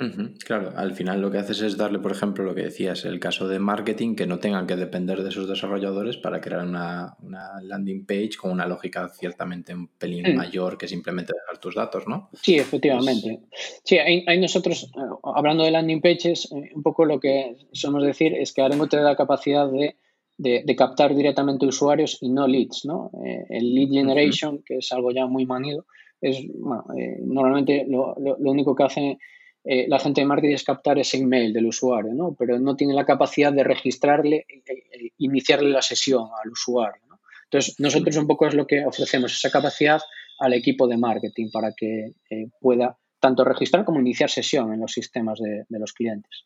Uh 0.00 0.06
-huh, 0.06 0.44
claro, 0.44 0.72
al 0.76 0.92
final 0.92 1.20
lo 1.20 1.30
que 1.30 1.38
haces 1.38 1.60
es 1.62 1.76
darle, 1.76 2.00
por 2.00 2.10
ejemplo, 2.10 2.42
lo 2.42 2.52
que 2.52 2.62
decías, 2.62 3.04
el 3.04 3.20
caso 3.20 3.46
de 3.46 3.60
marketing, 3.60 4.16
que 4.16 4.26
no 4.26 4.38
tengan 4.40 4.66
que 4.66 4.74
depender 4.74 5.22
de 5.22 5.28
esos 5.28 5.48
desarrolladores 5.48 6.16
para 6.16 6.40
crear 6.40 6.66
una, 6.66 7.14
una 7.22 7.60
landing 7.62 8.04
page 8.04 8.32
con 8.40 8.50
una 8.50 8.66
lógica 8.66 9.08
ciertamente 9.08 9.72
un 9.72 9.86
pelín 9.86 10.24
mm. 10.32 10.36
mayor 10.36 10.78
que 10.78 10.88
simplemente 10.88 11.32
dejar 11.32 11.58
tus 11.60 11.76
datos, 11.76 12.08
¿no? 12.08 12.28
Sí, 12.32 12.56
efectivamente. 12.56 13.38
Pues... 13.48 13.80
Sí, 13.84 13.98
hay, 13.98 14.24
hay, 14.26 14.40
nosotros, 14.40 14.90
eh, 14.96 15.00
hablando 15.22 15.62
de 15.62 15.70
landing 15.70 16.00
pages, 16.00 16.50
eh, 16.50 16.70
un 16.74 16.82
poco 16.82 17.04
lo 17.04 17.20
que 17.20 17.56
solemos 17.72 18.02
decir 18.04 18.34
es 18.34 18.52
que 18.52 18.62
Arengo 18.62 18.88
te 18.88 18.96
da 18.96 19.04
la 19.04 19.16
capacidad 19.16 19.70
de, 19.70 19.96
de, 20.36 20.64
de 20.66 20.74
captar 20.74 21.14
directamente 21.14 21.66
usuarios 21.66 22.18
y 22.20 22.30
no 22.30 22.48
leads, 22.48 22.84
¿no? 22.84 23.12
Eh, 23.24 23.44
el 23.48 23.72
lead 23.72 23.90
generation, 23.90 24.56
uh 24.56 24.58
-huh. 24.58 24.64
que 24.64 24.78
es 24.78 24.90
algo 24.90 25.12
ya 25.12 25.28
muy 25.28 25.46
manido, 25.46 25.86
es, 26.20 26.38
bueno, 26.58 26.84
normalmente 27.20 27.84
lo, 27.86 28.16
lo, 28.18 28.36
lo 28.40 28.50
único 28.50 28.74
que 28.74 28.82
hace 28.82 29.18
eh, 29.64 29.86
la 29.88 29.98
gente 29.98 30.20
de 30.20 30.26
marketing 30.26 30.54
es 30.54 30.64
captar 30.64 30.98
ese 30.98 31.16
email 31.16 31.52
del 31.52 31.66
usuario, 31.66 32.12
¿no? 32.14 32.34
pero 32.38 32.58
no 32.58 32.76
tiene 32.76 32.92
la 32.92 33.06
capacidad 33.06 33.52
de 33.52 33.64
registrarle, 33.64 34.46
e, 34.48 34.62
e, 34.66 35.12
iniciarle 35.18 35.70
la 35.70 35.82
sesión 35.82 36.28
al 36.42 36.50
usuario. 36.50 37.02
Entonces, 37.44 37.74
nosotros 37.78 38.16
un 38.16 38.26
poco 38.26 38.46
es 38.46 38.54
lo 38.54 38.66
que 38.66 38.84
ofrecemos, 38.84 39.32
esa 39.32 39.50
capacidad 39.50 40.00
al 40.38 40.52
equipo 40.52 40.86
de 40.86 40.98
marketing 40.98 41.50
para 41.50 41.72
que 41.72 42.12
eh, 42.30 42.48
pueda 42.60 42.98
tanto 43.20 43.44
registrar 43.44 43.84
como 43.84 44.00
iniciar 44.00 44.28
sesión 44.28 44.72
en 44.74 44.80
los 44.80 44.92
sistemas 44.92 45.38
de 45.40 45.78
los 45.78 45.92
clientes. 45.92 46.44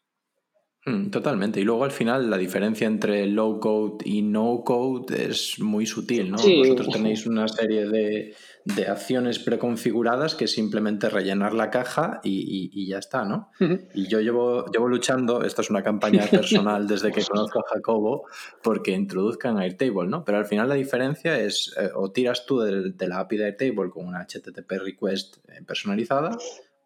Mm, 0.88 1.10
totalmente. 1.10 1.60
Y 1.60 1.64
luego 1.64 1.84
al 1.84 1.90
final 1.90 2.30
la 2.30 2.38
diferencia 2.38 2.86
entre 2.86 3.26
low 3.26 3.60
code 3.60 3.98
y 4.04 4.22
no 4.22 4.62
code 4.64 5.30
es 5.30 5.58
muy 5.58 5.86
sutil, 5.86 6.30
¿no? 6.30 6.38
Sí. 6.38 6.58
Vosotros 6.58 6.88
tenéis 6.90 7.26
una 7.26 7.46
serie 7.48 7.86
de, 7.86 8.34
de, 8.64 8.86
acciones 8.86 9.38
preconfiguradas 9.38 10.34
que 10.34 10.46
simplemente 10.46 11.08
rellenar 11.08 11.52
la 11.54 11.70
caja 11.70 12.20
y, 12.24 12.38
y, 12.40 12.70
y 12.72 12.88
ya 12.88 12.98
está, 12.98 13.24
¿no? 13.24 13.50
Uh 13.60 13.64
-huh. 13.64 13.88
Y 13.94 14.06
yo 14.08 14.20
llevo, 14.20 14.66
llevo 14.72 14.88
luchando, 14.88 15.42
esto 15.42 15.62
es 15.62 15.70
una 15.70 15.82
campaña 15.82 16.24
personal 16.30 16.86
desde 16.86 17.12
que 17.12 17.22
conozco 17.22 17.58
a 17.60 17.74
Jacobo, 17.74 18.26
porque 18.62 18.92
introduzcan 18.92 19.58
Airtable, 19.58 20.08
¿no? 20.08 20.24
Pero 20.24 20.38
al 20.38 20.46
final 20.46 20.68
la 20.68 20.74
diferencia 20.74 21.38
es 21.38 21.74
eh, 21.78 21.90
o 21.94 22.10
tiras 22.10 22.46
tú 22.46 22.60
de, 22.60 22.92
de 22.92 23.08
la 23.08 23.20
API 23.20 23.36
de 23.36 23.44
Airtable 23.46 23.90
con 23.90 24.06
una 24.06 24.24
HTTP 24.24 24.70
request 24.82 25.36
eh, 25.48 25.62
personalizada 25.66 26.36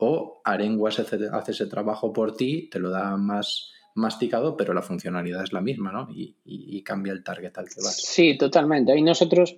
o 0.04 0.40
Arengu 0.44 0.88
hace, 0.88 1.06
ese 1.46 1.66
trabajo 1.66 2.12
por 2.12 2.34
ti, 2.36 2.68
te 2.68 2.80
lo 2.80 2.90
da 2.90 3.16
más 3.16 3.70
masticado, 3.94 4.56
pero 4.56 4.74
la 4.74 4.82
funcionalidad 4.82 5.42
es 5.42 5.52
la 5.52 5.60
misma, 5.60 5.92
¿no? 5.92 6.08
Y, 6.10 6.82
cambia 6.82 7.12
el 7.12 7.22
target 7.22 7.56
al 7.56 7.68
que 7.68 7.80
vas. 7.82 7.96
Sí, 7.96 8.36
totalmente. 8.36 8.92
Ahí 8.92 9.02
nosotros, 9.02 9.56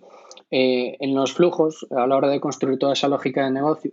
eh, 0.51 0.97
en 1.01 1.15
los 1.15 1.33
flujos, 1.33 1.87
a 1.91 2.07
la 2.07 2.17
hora 2.17 2.29
de 2.29 2.41
construir 2.41 2.79
toda 2.79 2.93
esa 2.93 3.09
lógica 3.09 3.45
de 3.45 3.51
negocio, 3.51 3.93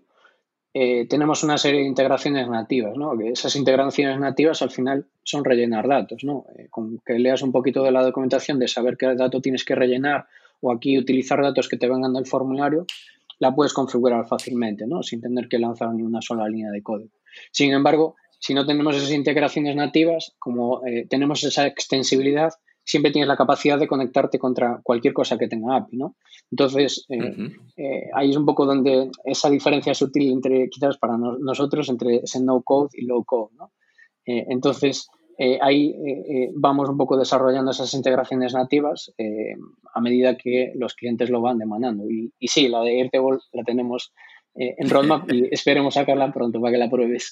eh, 0.74 1.06
tenemos 1.08 1.44
una 1.44 1.58
serie 1.58 1.82
de 1.82 1.88
integraciones 1.88 2.48
nativas, 2.48 2.96
¿no? 2.96 3.20
Esas 3.20 3.56
integraciones 3.58 4.18
nativas 4.20 4.62
al 4.62 4.72
final 4.72 5.06
son 5.24 5.44
rellenar 5.44 5.88
datos, 5.88 6.24
¿no? 6.24 6.46
Eh, 6.58 6.68
con 6.70 7.00
que 7.06 7.20
leas 7.20 7.42
un 7.42 7.52
poquito 7.52 7.84
de 7.84 7.92
la 7.92 8.04
documentación 8.04 8.58
de 8.58 8.70
saber 8.70 8.96
qué 8.96 9.14
dato 9.16 9.42
tienes 9.42 9.66
que 9.66 9.76
rellenar 9.76 10.28
o 10.62 10.72
aquí 10.72 10.98
utilizar 10.98 11.42
datos 11.42 11.68
que 11.68 11.78
te 11.78 11.90
vengan 11.90 12.14
del 12.14 12.26
formulario, 12.26 12.86
la 13.40 13.54
puedes 13.54 13.74
configurar 13.74 14.28
fácilmente, 14.28 14.88
¿no? 14.88 15.04
Sin 15.04 15.20
tener 15.20 15.50
que 15.50 15.60
lanzar 15.60 15.94
ni 15.94 16.04
una 16.04 16.22
sola 16.22 16.48
línea 16.48 16.72
de 16.72 16.82
código. 16.82 17.12
Sin 17.52 17.74
embargo, 17.74 18.16
si 18.42 18.56
no 18.56 18.66
tenemos 18.66 18.96
esas 18.96 19.12
integraciones 19.12 19.76
nativas, 19.76 20.34
como 20.40 20.84
eh, 20.86 21.06
tenemos 21.08 21.44
esa 21.44 21.68
extensibilidad, 21.68 22.50
siempre 22.84 23.12
tienes 23.12 23.28
la 23.28 23.38
capacidad 23.38 23.78
de 23.78 23.88
conectarte 23.88 24.40
contra 24.40 24.82
cualquier 24.84 25.14
cosa 25.14 25.38
que 25.38 25.48
tenga 25.48 25.76
API, 25.76 25.98
¿no? 25.98 26.16
Entonces, 26.50 27.06
eh, 27.10 27.52
eh, 27.78 28.10
ahí 28.16 28.32
es 28.32 28.38
un 28.38 28.48
poco 28.48 28.66
donde 28.66 29.12
esa 29.26 29.48
diferencia 29.48 29.94
sutil 29.94 30.32
entre, 30.32 30.70
quizás 30.70 30.98
para 30.98 31.18
nosotros, 31.18 31.88
entre 31.90 32.22
ese 32.24 32.42
no-code 32.42 32.90
y 32.94 33.06
low-code, 33.06 33.54
¿no? 33.58 33.72
Entonces, 34.26 35.10
ahí 35.62 35.96
vamos 36.56 36.90
un 36.90 36.98
poco 36.98 37.18
desarrollando 37.18 37.72
esas 37.72 37.94
integraciones 37.96 38.54
nativas 38.54 39.12
a 39.94 40.00
medida 40.00 40.38
que 40.38 40.72
los 40.76 40.94
clientes 40.94 41.30
lo 41.30 41.42
van 41.42 41.58
demandando. 41.58 42.10
Y, 42.10 42.32
y 42.40 42.48
sí, 42.48 42.68
la 42.70 42.82
de 42.82 43.02
Airtable 43.02 43.40
la 43.52 43.64
tenemos 43.64 44.14
eh, 44.56 44.76
en 44.78 44.90
roadmap 44.90 45.32
y 45.34 45.48
esperemos 45.52 45.94
sacarla 45.94 46.32
pronto 46.32 46.60
para 46.60 46.74
que 46.74 46.78
la 46.78 46.90
pruebes. 46.90 47.32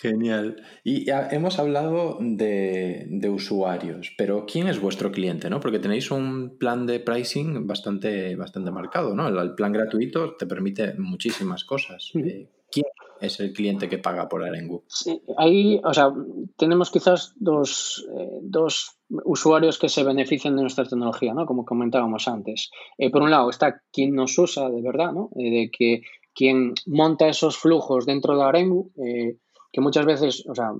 Genial. 0.00 0.62
Y 0.82 1.10
hemos 1.10 1.58
hablado 1.58 2.18
de, 2.20 3.30
usuarios, 3.30 4.12
pero 4.18 4.44
¿quién 4.46 4.68
es 4.68 4.80
vuestro 4.80 5.10
cliente? 5.10 5.48
¿no? 5.48 5.60
Porque 5.60 5.78
tenéis 5.78 6.10
un 6.10 6.58
plan 6.58 6.86
de 6.86 7.00
pricing 7.00 7.66
bastante, 7.66 8.36
bastante 8.36 8.70
marcado. 8.70 9.14
¿no? 9.14 9.28
El, 9.28 9.54
plan 9.54 9.72
gratuito 9.72 10.36
te 10.36 10.46
permite 10.46 10.94
muchísimas 10.94 11.64
cosas. 11.64 12.10
Eh, 12.14 12.48
¿Quién 12.70 12.84
es 13.20 13.40
el 13.40 13.52
cliente 13.52 13.88
que 13.88 13.98
paga 13.98 14.28
por 14.28 14.44
Arengu? 14.44 14.84
Sí, 14.88 15.22
ahí, 15.36 15.80
o 15.84 15.94
sea, 15.94 16.12
tenemos 16.56 16.90
quizás 16.90 17.34
dos, 17.36 18.06
eh, 18.18 18.38
dos 18.42 18.98
usuarios 19.24 19.78
que 19.78 19.88
se 19.88 20.04
benefician 20.04 20.56
de 20.56 20.62
nuestra 20.62 20.84
tecnología, 20.84 21.34
¿no? 21.34 21.46
Como 21.46 21.64
comentábamos 21.64 22.26
antes. 22.28 22.70
Eh, 22.98 23.10
por 23.10 23.22
un 23.22 23.30
lado 23.30 23.50
está 23.50 23.82
quien 23.92 24.14
nos 24.14 24.36
usa 24.38 24.68
de 24.70 24.82
verdad, 24.82 25.12
¿no? 25.12 25.30
Eh, 25.36 25.50
de 25.50 25.70
que 25.70 26.02
quien 26.34 26.74
monta 26.86 27.28
esos 27.28 27.56
flujos 27.56 28.06
dentro 28.06 28.36
de 28.36 28.42
Arengu, 28.42 28.92
eh, 28.96 29.36
que 29.72 29.80
muchas 29.80 30.06
veces, 30.06 30.44
o 30.48 30.54
sea, 30.54 30.70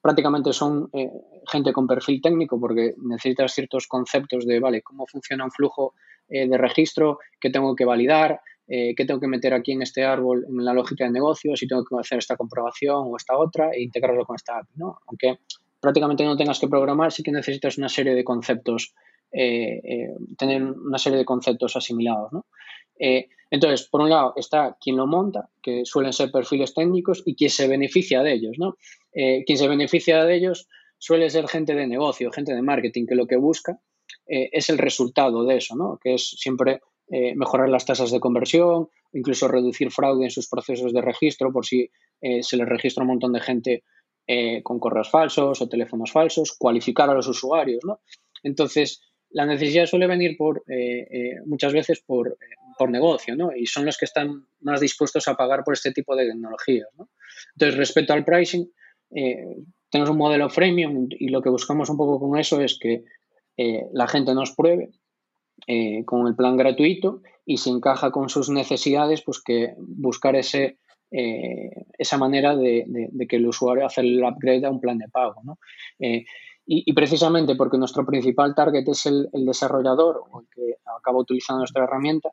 prácticamente 0.00 0.52
son 0.52 0.88
gente 1.50 1.72
con 1.72 1.88
perfil 1.88 2.22
técnico 2.22 2.58
porque 2.60 2.94
necesitas 3.02 3.52
ciertos 3.52 3.88
conceptos 3.88 4.46
de, 4.46 4.60
vale, 4.60 4.80
cómo 4.80 5.06
funciona 5.08 5.44
un 5.44 5.50
flujo 5.50 5.94
de 6.28 6.56
registro, 6.56 7.18
qué 7.40 7.50
tengo 7.50 7.74
que 7.74 7.84
validar, 7.84 8.40
qué 8.66 9.04
tengo 9.06 9.20
que 9.20 9.28
meter 9.28 9.52
aquí 9.52 9.72
en 9.72 9.82
este 9.82 10.04
árbol 10.04 10.46
en 10.48 10.64
la 10.64 10.72
lógica 10.72 11.04
de 11.04 11.10
negocio, 11.10 11.54
si 11.54 11.66
tengo 11.66 11.84
que 11.84 11.96
hacer 12.00 12.18
esta 12.18 12.36
comprobación 12.36 13.04
o 13.06 13.16
esta 13.16 13.36
otra 13.36 13.70
e 13.72 13.82
integrarlo 13.82 14.24
con 14.24 14.36
esta 14.36 14.58
API, 14.58 14.72
¿no? 14.76 14.98
Aunque 15.06 15.38
prácticamente 15.84 16.24
no 16.24 16.34
tengas 16.34 16.58
que 16.58 16.66
programar, 16.66 17.12
sí 17.12 17.22
que 17.22 17.30
necesitas 17.30 17.76
una 17.76 17.90
serie 17.90 18.14
de 18.14 18.24
conceptos, 18.24 18.94
eh, 19.30 19.82
eh, 19.84 20.14
tener 20.38 20.62
una 20.62 20.96
serie 20.96 21.18
de 21.18 21.26
conceptos 21.26 21.76
asimilados. 21.76 22.32
¿no? 22.32 22.46
Eh, 22.98 23.28
entonces, 23.50 23.86
por 23.90 24.00
un 24.00 24.08
lado 24.08 24.32
está 24.34 24.78
quien 24.80 24.96
lo 24.96 25.06
monta, 25.06 25.50
que 25.62 25.84
suelen 25.84 26.14
ser 26.14 26.30
perfiles 26.30 26.72
técnicos, 26.72 27.22
y 27.26 27.34
quien 27.36 27.50
se 27.50 27.68
beneficia 27.68 28.22
de 28.22 28.32
ellos. 28.32 28.56
¿no? 28.58 28.78
quien 29.12 29.58
se 29.58 29.68
beneficia 29.68 30.24
de 30.24 30.34
ellos 30.34 30.68
suele 30.98 31.28
ser 31.28 31.46
gente 31.48 31.74
de 31.74 31.86
negocio, 31.86 32.32
gente 32.32 32.54
de 32.54 32.62
marketing, 32.62 33.04
que 33.06 33.14
lo 33.14 33.26
que 33.26 33.36
busca 33.36 33.78
es 34.26 34.70
el 34.70 34.78
resultado 34.78 35.44
de 35.44 35.58
eso, 35.58 35.76
¿no? 35.76 35.98
que 36.02 36.14
es 36.14 36.30
siempre 36.30 36.80
mejorar 37.08 37.68
las 37.68 37.84
tasas 37.84 38.10
de 38.10 38.20
conversión, 38.20 38.88
incluso 39.12 39.46
reducir 39.46 39.90
fraude 39.90 40.24
en 40.24 40.30
sus 40.30 40.48
procesos 40.48 40.92
de 40.92 41.02
registro, 41.02 41.52
por 41.52 41.66
si 41.66 41.90
se 42.40 42.56
les 42.56 42.68
registra 42.68 43.02
un 43.02 43.08
montón 43.08 43.32
de 43.32 43.40
gente 43.40 43.84
eh, 44.26 44.62
con 44.62 44.80
correos 44.80 45.10
falsos 45.10 45.60
o 45.60 45.68
teléfonos 45.68 46.10
falsos, 46.10 46.56
cualificar 46.56 47.10
a 47.10 47.14
los 47.14 47.28
usuarios, 47.28 47.84
¿no? 47.84 48.00
Entonces, 48.42 49.02
la 49.28 49.44
necesidad 49.44 49.84
suele 49.84 50.06
venir 50.06 50.38
por 50.38 50.64
eh, 50.66 51.00
eh, 51.10 51.36
muchas 51.44 51.74
veces 51.74 52.02
por, 52.06 52.38
por, 52.78 52.90
negocio, 52.90 53.36
¿no? 53.36 53.54
Y 53.54 53.66
son 53.66 53.84
los 53.84 53.98
que 53.98 54.06
están 54.06 54.46
más 54.60 54.80
dispuestos 54.80 55.28
a 55.28 55.34
pagar 55.34 55.62
por 55.62 55.74
este 55.74 55.92
tipo 55.92 56.16
de 56.16 56.26
tecnologías, 56.26 56.88
¿no? 56.96 57.10
Entonces, 57.54 57.76
respecto 57.76 58.14
al 58.14 58.24
pricing, 58.24 58.66
tenemos 59.90 60.10
un 60.10 60.16
modelo 60.16 60.48
freemium 60.48 61.06
y 61.10 61.28
lo 61.28 61.42
que 61.42 61.50
buscamos 61.50 61.90
un 61.90 61.98
poco 61.98 62.18
con 62.18 62.38
eso 62.38 62.62
es 62.62 62.78
que 62.78 63.04
la 63.92 64.08
gente 64.08 64.34
nos 64.34 64.52
pruebe 64.52 64.90
con 66.04 66.26
el 66.26 66.36
plan 66.36 66.56
gratuito 66.56 67.22
y 67.46 67.56
si 67.56 67.70
encaja 67.70 68.10
con 68.10 68.28
sus 68.28 68.50
necesidades, 68.50 69.22
pues 69.22 69.42
que 69.42 69.74
buscar 69.78 70.36
ese 70.36 70.78
eh, 71.16 71.70
esa 71.96 72.18
manera 72.18 72.56
de, 72.56 72.84
que 73.28 73.36
el 73.36 73.46
usuario 73.46 73.86
hace 73.86 74.00
el 74.00 74.24
upgrade 74.24 74.66
a 74.66 74.70
un 74.70 74.80
plan 74.80 74.98
de 74.98 75.08
pago. 75.08 75.40
Eh, 76.00 76.24
y, 76.66 76.92
precisamente 76.92 77.54
porque 77.54 77.78
nuestro 77.78 78.04
principal 78.04 78.52
target 78.54 78.88
es 78.88 79.06
el, 79.06 79.28
desarrollador 79.32 80.24
o 80.28 80.40
el 80.40 80.46
que 80.52 80.76
acaba 80.98 81.18
utilizando 81.18 81.60
nuestra 81.60 81.84
herramienta, 81.84 82.30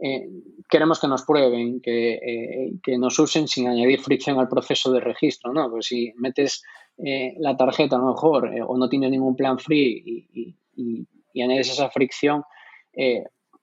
eh, 0.00 0.28
queremos 0.68 0.98
que 0.98 1.06
nos 1.06 1.22
prueben, 1.22 1.80
que, 1.80 2.80
nos 2.98 3.16
usen 3.20 3.46
sin 3.46 3.68
añadir 3.68 4.00
fricción 4.00 4.40
al 4.40 4.48
proceso 4.48 4.90
de 4.90 4.98
registro. 4.98 5.52
¿no? 5.52 5.70
Pues 5.70 5.86
si 5.86 6.12
metes 6.16 6.64
la 6.96 7.56
tarjeta 7.56 7.94
a 7.94 8.00
lo 8.00 8.06
mejor 8.06 8.50
o 8.66 8.76
no 8.76 8.88
tienes 8.88 9.12
ningún 9.12 9.36
plan 9.36 9.60
free 9.60 10.28
y, 10.74 11.40
añades 11.40 11.70
esa 11.70 11.88
fricción, 11.90 12.42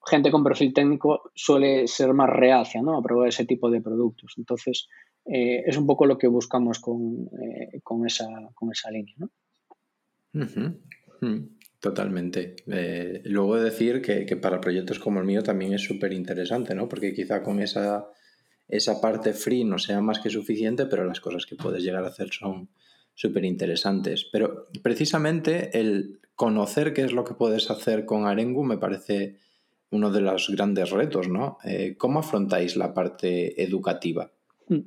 gente 0.05 0.31
con 0.31 0.43
perfil 0.43 0.73
técnico 0.73 1.31
suele 1.35 1.87
ser 1.87 2.13
más 2.13 2.29
reacia 2.29 2.81
¿no? 2.81 2.97
a 2.97 3.03
probar 3.03 3.29
ese 3.29 3.45
tipo 3.45 3.69
de 3.69 3.81
productos. 3.81 4.33
Entonces, 4.37 4.87
eh, 5.25 5.63
es 5.65 5.77
un 5.77 5.85
poco 5.85 6.05
lo 6.05 6.17
que 6.17 6.27
buscamos 6.27 6.79
con, 6.79 7.29
eh, 7.41 7.79
con, 7.83 8.05
esa, 8.05 8.27
con 8.53 8.71
esa 8.71 8.89
línea. 8.89 9.15
Hmm, 10.33 11.41
totalmente. 11.79 12.55
Eh, 12.67 13.21
luego 13.25 13.57
decir 13.57 14.01
que, 14.01 14.25
que, 14.25 14.37
para 14.37 14.61
proyectos 14.61 14.99
como 14.99 15.19
el 15.19 15.25
mío 15.25 15.43
también 15.43 15.73
es 15.73 15.83
súper 15.83 16.13
interesante, 16.13 16.73
¿no? 16.73 16.87
Porque 16.87 17.13
quizá 17.13 17.43
con 17.43 17.59
esa, 17.59 18.07
esa 18.67 18.99
parte 18.99 19.33
free 19.33 19.63
no 19.63 19.77
sea 19.77 20.01
más 20.01 20.19
que 20.19 20.29
suficiente, 20.29 20.87
pero 20.87 21.05
las 21.05 21.19
cosas 21.19 21.45
que 21.45 21.55
puedes 21.55 21.83
llegar 21.83 22.03
a 22.03 22.07
hacer 22.07 22.29
son 22.31 22.69
súper 23.15 23.45
interesantes. 23.45 24.27
Pero 24.31 24.67
precisamente 24.81 25.77
el 25.79 26.19
conocer 26.35 26.93
qué 26.93 27.03
es 27.03 27.13
lo 27.13 27.23
que 27.23 27.35
puedes 27.35 27.69
hacer 27.69 28.05
con 28.05 28.25
Arengu 28.25 28.63
me 28.63 28.77
parece 28.77 29.35
uno 29.91 30.09
de 30.09 30.21
los 30.21 30.49
grandes 30.49 30.89
retos, 30.89 31.27
¿no? 31.27 31.57
Eh, 31.63 31.95
¿Cómo 31.97 32.19
afrontáis 32.19 32.75
la 32.75 32.93
parte 32.93 33.61
educativa? 33.61 34.31
Mm. 34.67 34.79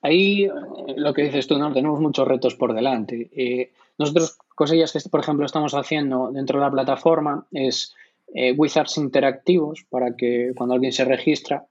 Ahí 0.00 0.44
eh, 0.44 0.50
lo 0.96 1.12
que 1.12 1.24
dices 1.24 1.46
tú, 1.46 1.58
¿no? 1.58 1.72
Tenemos 1.72 2.00
muchos 2.00 2.26
retos 2.26 2.54
por 2.54 2.72
delante. 2.72 3.28
Eh, 3.36 3.72
nosotros, 3.98 4.38
cosillas 4.54 4.92
que, 4.92 5.00
por 5.10 5.20
ejemplo, 5.20 5.44
estamos 5.44 5.74
haciendo 5.74 6.30
dentro 6.32 6.58
de 6.58 6.64
la 6.64 6.70
plataforma 6.70 7.46
es 7.52 7.94
wizards 8.56 8.98
interactivos 8.98 9.86
para 9.88 10.14
que 10.14 10.52
cuando 10.54 10.74
alguien 10.74 10.92
se 10.92 11.06
registra, 11.06 11.66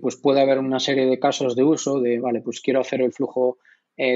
pues 0.00 0.16
pueda 0.16 0.40
haber 0.40 0.58
una 0.58 0.80
serie 0.80 1.04
de 1.04 1.18
casos 1.18 1.54
de 1.54 1.62
uso 1.62 2.00
de, 2.00 2.18
vale, 2.18 2.40
pues 2.40 2.62
quiero 2.62 2.80
hacer 2.80 3.02
el 3.02 3.12
flujo 3.12 3.58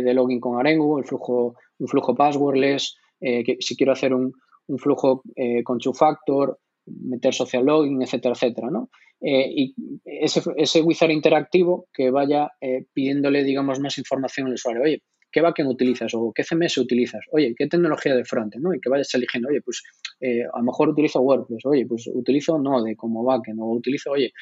de 0.02 0.14
login 0.14 0.40
con 0.40 0.58
Arengu, 0.58 0.98
el 0.98 1.04
flujo, 1.04 1.54
un 1.78 1.88
flujo 1.88 2.14
passwordless, 2.14 2.96
que, 3.20 3.56
si 3.60 3.76
quiero 3.76 3.92
hacer 3.92 4.14
un, 4.14 4.32
un 4.66 4.78
flujo 4.78 5.22
con 5.64 5.78
two 5.78 5.92
factor, 5.92 6.58
meter 6.86 7.34
social 7.34 7.64
login, 7.64 8.02
etcétera, 8.02 8.34
etcétera, 8.34 8.70
¿no? 8.70 8.90
Eh, 9.20 9.50
y 9.50 9.74
ese, 10.04 10.42
ese 10.56 10.82
wizard 10.82 11.10
interactivo 11.10 11.86
que 11.92 12.10
vaya 12.10 12.50
eh, 12.60 12.84
pidiéndole, 12.92 13.42
digamos, 13.42 13.80
más 13.80 13.96
información 13.96 14.48
al 14.48 14.54
usuario. 14.54 14.82
Oye, 14.82 15.02
¿qué 15.32 15.40
backend 15.40 15.70
utilizas? 15.70 16.12
¿O 16.14 16.30
qué 16.34 16.44
CMS 16.44 16.76
utilizas? 16.78 17.22
Oye, 17.32 17.54
¿qué 17.56 17.66
tecnología 17.66 18.14
de 18.14 18.24
frontend? 18.24 18.62
¿no? 18.62 18.74
Y 18.74 18.80
que 18.80 18.90
vayas 18.90 19.14
eligiendo, 19.14 19.48
oye, 19.48 19.62
pues 19.62 19.82
eh, 20.20 20.42
a 20.42 20.58
lo 20.58 20.64
mejor 20.64 20.90
utilizo 20.90 21.20
WordPress, 21.20 21.64
oye, 21.64 21.86
pues 21.86 22.06
utilizo 22.12 22.58
Node 22.58 22.96
como 22.96 23.24
backend, 23.24 23.60
o 23.60 23.70
utilizo, 23.70 24.10
oye, 24.10 24.32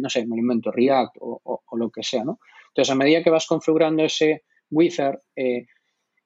no 0.00 0.10
sé, 0.10 0.26
me 0.26 0.36
invento 0.36 0.70
React 0.70 1.16
o, 1.20 1.40
o, 1.44 1.76
lo 1.76 1.90
que 1.90 2.02
sea, 2.02 2.22
¿no? 2.22 2.38
Entonces, 2.68 2.92
a 2.92 2.96
medida 2.96 3.22
que 3.22 3.30
vas 3.30 3.46
configurando 3.46 4.04
ese 4.04 4.42
wizard, 4.70 5.20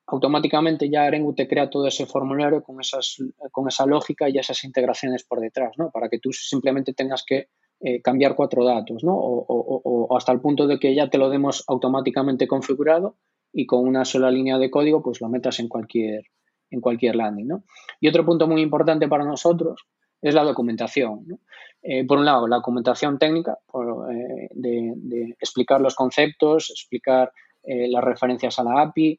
automáticamente 0.06 0.90
ya 0.90 1.04
Arengu 1.04 1.34
te 1.34 1.48
crea 1.48 1.70
todo 1.70 1.86
ese 1.86 2.06
formulario 2.06 2.62
con, 2.62 2.80
esas, 2.80 3.16
con 3.50 3.68
esa 3.68 3.86
lógica 3.86 4.28
y 4.28 4.38
esas 4.38 4.64
integraciones 4.64 5.24
por 5.24 5.40
detrás, 5.40 5.72
¿no? 5.78 5.90
Para 5.90 6.08
que 6.08 6.18
tú 6.18 6.32
simplemente 6.32 6.92
tengas 6.92 7.24
que 7.24 7.48
eh, 7.84 8.00
cambiar 8.00 8.36
cuatro 8.36 8.64
datos, 8.64 9.02
¿no? 9.02 9.12
O, 9.16 10.16
hasta 10.16 10.30
el 10.30 10.40
punto 10.40 10.68
de 10.68 10.78
que 10.78 10.94
ya 10.94 11.10
te 11.10 11.18
lo 11.18 11.28
demos 11.30 11.64
automáticamente 11.66 12.46
configurado 12.46 13.16
y 13.52 13.66
con 13.66 13.80
una 13.88 14.04
sola 14.04 14.30
línea 14.30 14.56
de 14.58 14.70
código 14.70 15.02
pues 15.02 15.20
lo 15.20 15.28
metas 15.28 15.58
en 15.58 15.66
cualquier, 15.66 16.22
en 16.70 16.80
cualquier 16.80 17.16
landing, 17.16 17.48
¿no? 17.48 17.64
Y 18.00 18.06
otro 18.06 18.24
punto 18.24 18.46
muy 18.46 18.62
importante 18.62 19.08
para 19.08 19.24
nosotros 19.24 19.84
es 20.20 20.32
la 20.32 20.44
documentación. 20.44 21.40
Eh, 21.82 22.06
por 22.06 22.18
un 22.18 22.24
lado, 22.24 22.46
la 22.46 22.56
documentación 22.56 23.18
técnica 23.18 23.58
eh, 23.74 24.48
de, 24.52 25.34
explicar 25.40 25.80
los 25.80 25.96
conceptos, 25.96 26.70
explicar 26.70 27.32
las 27.64 28.04
referencias 28.04 28.58
a 28.58 28.64
la 28.64 28.82
API, 28.82 29.18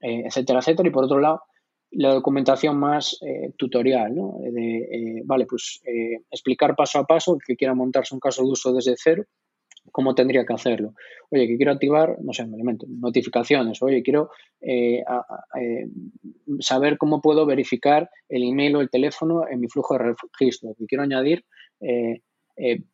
etcétera, 0.00 0.60
etcétera. 0.60 0.88
Y 0.88 0.92
por 0.92 1.04
otro 1.04 1.20
lado, 1.20 1.42
la 1.92 2.14
documentación 2.14 2.78
más 2.78 3.18
tutorial, 3.56 4.14
¿no? 4.14 4.38
vale, 5.24 5.46
pues 5.46 5.82
explicar 6.30 6.76
paso 6.76 6.98
a 6.98 7.04
paso 7.04 7.36
que 7.44 7.56
quiera 7.56 7.74
montarse 7.74 8.14
un 8.14 8.20
caso 8.20 8.42
de 8.42 8.50
uso 8.50 8.72
desde 8.72 8.94
cero 8.96 9.24
cómo 9.92 10.14
tendría 10.14 10.44
que 10.44 10.52
hacerlo. 10.52 10.94
Oye, 11.30 11.46
que 11.46 11.56
quiero 11.56 11.72
activar, 11.72 12.16
no 12.20 12.32
sé, 12.32 12.42
elemento, 12.42 12.86
notificaciones. 12.88 13.82
Oye, 13.82 14.02
quiero 14.02 14.30
eh, 14.60 15.02
eh, 15.60 15.86
saber 16.60 16.98
cómo 16.98 17.20
puedo 17.20 17.46
verificar 17.46 18.10
el 18.28 18.42
email 18.44 18.76
o 18.76 18.80
el 18.80 18.90
teléfono 18.90 19.46
en 19.48 19.60
mi 19.60 19.68
flujo 19.68 19.94
de 19.94 20.14
registro. 20.38 20.74
Que 20.78 20.86
quiero 20.86 21.04
añadir 21.04 21.44
eh, 21.80 22.22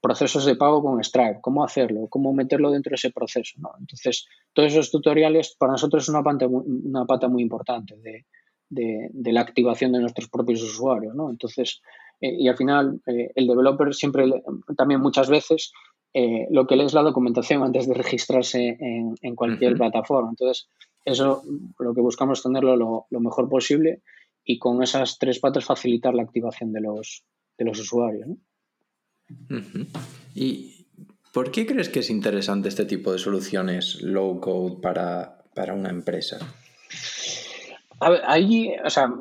procesos 0.01 0.45
de 0.45 0.57
pago 0.57 0.83
con 0.83 1.03
Stripe. 1.03 1.41
¿Cómo 1.41 1.65
hacerlo? 1.65 2.07
¿Cómo 2.09 2.33
meterlo 2.33 2.71
dentro 2.71 2.91
de 2.91 2.97
ese 2.97 3.11
proceso? 3.11 3.57
Entonces, 3.79 4.27
todos 4.53 4.73
esos 4.73 4.91
tutoriales 4.91 5.57
para 5.59 5.73
nosotros 5.73 6.05
es 6.05 6.09
una 6.09 6.23
pata, 6.23 6.47
una 6.47 7.05
pata 7.05 7.29
muy 7.29 7.43
importante 7.43 7.97
de, 7.97 9.33
la 9.33 9.41
activación 9.41 9.93
de 9.93 10.01
nuestros 10.01 10.29
propios 10.29 10.63
usuarios. 10.63 11.15
¿no? 11.15 11.31
Entonces, 11.31 11.81
y 12.21 12.49
al 12.49 12.57
final, 12.57 13.01
el 13.07 13.47
developer 13.47 13.95
siempre, 13.95 14.25
también 14.77 15.01
muchas 15.01 15.29
veces, 15.29 15.73
eh, 16.19 16.49
lo 16.51 16.67
que 16.67 16.83
es 16.83 16.95
la 16.95 17.03
documentación 17.03 17.63
antes 17.63 17.87
de 17.87 17.93
registrarse 17.93 18.79
en, 18.81 19.35
cualquier 19.35 19.77
plataforma. 19.77 20.31
Entonces, 20.31 20.67
eso 21.05 21.43
lo 21.79 21.93
que 21.93 22.01
buscamos 22.01 22.39
es 22.39 22.43
tenerlo 22.43 22.75
lo, 23.11 23.21
mejor 23.21 23.51
posible 23.51 24.01
y 24.43 24.59
con 24.59 24.83
esas 24.83 25.19
tres 25.19 25.41
patas 25.41 25.67
facilitar 25.67 26.15
la 26.15 26.23
activación 26.23 26.73
de 26.73 26.81
los, 26.81 27.23
de 27.59 27.67
los 27.67 27.79
usuarios. 27.79 28.29
¿Y 30.35 30.87
por 31.33 31.51
qué 31.51 31.67
crees 31.67 31.89
que 31.89 32.01
es 32.01 32.11
interesante 32.11 32.69
este 32.69 32.85
tipo 32.85 33.13
de 33.13 33.19
soluciones 33.19 34.01
low 34.03 34.41
code 34.41 34.81
para, 34.81 35.39
para 35.55 35.75
una 35.75 35.91
empresa? 35.91 36.39
ahí, 38.01 38.75
o 38.85 38.91
sea, 38.91 39.13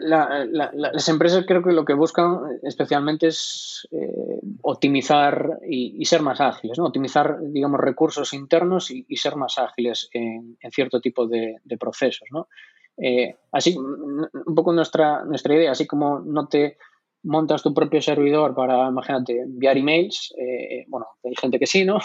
las 0.00 1.08
empresas 1.08 1.44
creo 1.46 1.62
que 1.62 1.72
lo 1.72 1.84
que 1.84 1.94
buscan 1.94 2.58
especialmente 2.62 3.28
es 3.28 3.88
eh, 3.92 4.40
optimizar 4.62 5.58
y, 5.66 6.04
ser 6.04 6.22
más 6.22 6.40
ágiles, 6.40 6.78
¿no? 6.78 6.86
Optimizar, 6.86 7.38
digamos, 7.40 7.80
recursos 7.80 8.32
internos 8.34 8.90
y, 8.90 9.16
ser 9.16 9.36
más 9.36 9.58
ágiles 9.58 10.08
en, 10.12 10.58
cierto 10.70 11.00
tipo 11.00 11.26
de, 11.26 11.60
procesos, 11.78 12.28
¿no? 12.30 12.48
Eh, 12.96 13.36
así, 13.52 13.76
un 13.78 14.54
poco 14.54 14.72
nuestra, 14.72 15.24
nuestra 15.24 15.54
idea, 15.54 15.72
así 15.72 15.86
como 15.86 16.20
no 16.20 16.46
te 16.48 16.76
montas 17.22 17.62
tu 17.62 17.74
propio 17.74 18.00
servidor 18.00 18.54
para, 18.54 18.88
imagínate, 18.88 19.40
enviar 19.40 19.76
emails, 19.76 20.32
eh, 20.38 20.84
bueno, 20.88 21.06
hay 21.22 21.34
gente 21.38 21.58
que 21.58 21.66
sí, 21.66 21.84
¿no? 21.84 21.98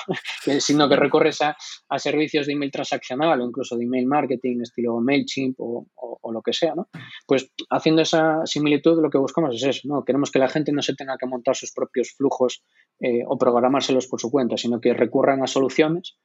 Sino 0.60 0.90
que 0.90 0.96
recorres 0.96 1.42
a, 1.42 1.56
servicios 1.98 2.48
de 2.48 2.54
email 2.54 2.72
transaccional 2.72 3.42
o 3.42 3.46
incluso 3.46 3.78
de 3.78 3.86
email 3.86 4.06
marketing, 4.06 4.62
estilo 4.62 5.00
MailChimp 5.00 5.56
o, 5.60 5.88
lo 6.32 6.42
que 6.42 6.54
sea, 6.54 6.76
¿no? 6.76 6.90
Pues 7.26 7.50
haciendo 7.70 8.02
esa 8.02 8.46
similitud 8.46 9.02
lo 9.02 9.10
que 9.10 9.18
buscamos 9.18 9.56
es 9.56 9.64
eso, 9.64 9.82
¿no? 9.86 10.04
Queremos 10.04 10.32
que 10.32 10.40
la 10.40 10.50
gente 10.50 10.72
no 10.74 10.82
se 10.82 10.96
tenga 10.96 11.18
que 11.18 11.28
montar 11.28 11.56
sus 11.56 11.72
propios 11.72 12.12
flujos 12.18 12.64
eh, 13.00 13.22
o 13.26 13.38
programárselos 13.38 14.08
por 14.08 14.20
su 14.20 14.30
cuenta, 14.30 14.58
sino 14.58 14.82
que 14.82 14.94
recurran 14.94 15.44
a 15.44 15.48
soluciones 15.48 16.18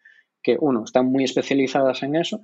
que, 0.42 0.56
uno, 0.58 0.84
están 0.84 1.06
muy 1.06 1.24
especializadas 1.24 2.02
en 2.02 2.16
eso 2.16 2.40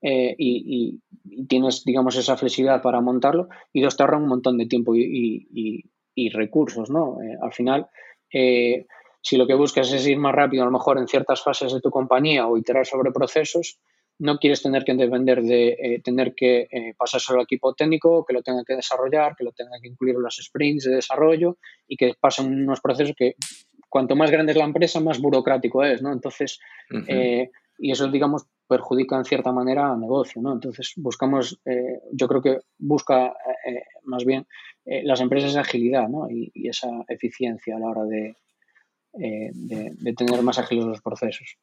eh, 0.00 0.34
y, 0.38 1.00
tienes, 1.48 1.84
digamos, 1.84 2.16
esa 2.16 2.36
flexibilidad 2.36 2.82
para 2.82 3.00
montarlo 3.00 3.48
y 3.72 3.82
dos, 3.82 3.96
te 3.96 4.02
ahorra 4.02 4.18
un 4.18 4.28
montón 4.28 4.56
de 4.58 4.66
tiempo 4.66 4.94
y, 4.94 5.84
recursos, 6.32 6.90
¿no? 6.90 7.22
Eh, 7.22 7.36
al 7.40 7.52
final, 7.52 7.86
eh, 8.32 8.86
si 9.22 9.36
lo 9.36 9.46
que 9.46 9.54
buscas 9.54 9.92
es 9.92 10.06
ir 10.06 10.18
más 10.18 10.34
rápido, 10.34 10.64
a 10.64 10.66
lo 10.66 10.72
mejor 10.72 10.98
en 10.98 11.06
ciertas 11.06 11.42
fases 11.42 11.72
de 11.72 11.80
tu 11.80 11.90
compañía 11.90 12.48
o 12.48 12.56
iterar 12.56 12.86
sobre 12.86 13.12
procesos, 13.12 13.78
no 14.18 14.38
quieres 14.38 14.60
tener 14.60 14.82
que 14.84 14.94
depender 14.94 15.42
de 15.42 16.00
tener 16.02 16.34
que 16.34 16.66
pasar 16.98 17.20
solo 17.20 17.38
al 17.38 17.44
equipo 17.44 17.72
técnico, 17.74 18.24
que 18.26 18.34
lo 18.34 18.42
tenga 18.42 18.64
que 18.66 18.74
desarrollar, 18.74 19.36
que 19.36 19.44
lo 19.44 19.52
tenga 19.52 19.78
que 19.80 19.86
incluir 19.86 20.16
en 20.16 20.22
los 20.22 20.40
sprints 20.42 20.86
de 20.86 20.96
desarrollo 20.96 21.56
y 21.86 21.96
que 21.96 22.14
pasen 22.18 22.52
unos 22.52 22.80
procesos 22.80 23.14
que 23.16 23.36
cuanto 23.88 24.16
más 24.16 24.32
grande 24.32 24.52
es 24.52 24.58
la 24.58 24.64
empresa, 24.64 24.98
más 24.98 25.20
burocrático 25.20 25.84
es, 25.84 26.02
¿no? 26.02 26.12
Entonces, 26.12 26.58
y 27.78 27.92
eso, 27.92 28.08
digamos, 28.08 28.44
perjudica 28.68 29.16
en 29.16 29.24
cierta 29.24 29.50
manera 29.50 29.90
al 29.90 30.00
negocio, 30.00 30.40
¿no? 30.42 30.52
Entonces 30.52 30.92
buscamos, 30.96 31.58
eh, 31.64 32.00
yo 32.12 32.28
creo 32.28 32.42
que 32.42 32.58
busca 32.78 33.26
eh, 33.26 33.70
eh, 33.70 33.82
más 34.04 34.24
bien 34.24 34.46
las 35.04 35.20
empresas 35.20 35.56
agilidad, 35.56 36.08
¿no? 36.08 36.30
Y, 36.30 36.50
esa 36.68 36.88
eficiencia 37.08 37.76
a 37.76 37.78
la 37.78 37.88
hora 37.88 38.04
de, 38.04 38.36
de, 39.12 40.12
tener 40.14 40.40
más 40.42 40.58
ágiles 40.58 40.86
los 40.86 41.02
procesos. 41.02 41.58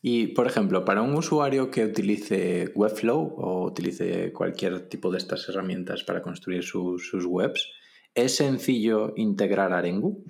Y, 0.00 0.28
por 0.28 0.48
ejemplo, 0.48 0.84
para 0.84 1.02
un 1.02 1.14
usuario 1.14 1.70
que 1.70 1.84
utilice 1.84 2.72
Webflow 2.74 3.34
o 3.36 3.64
utilice 3.64 4.32
cualquier 4.32 4.88
tipo 4.88 5.12
de 5.12 5.18
estas 5.18 5.48
herramientas 5.48 6.02
para 6.02 6.20
construir 6.20 6.64
sus 6.64 7.24
webs, 7.26 7.70
¿es 8.12 8.34
sencillo 8.34 9.12
integrar 9.14 9.72
Arengu? 9.72 10.24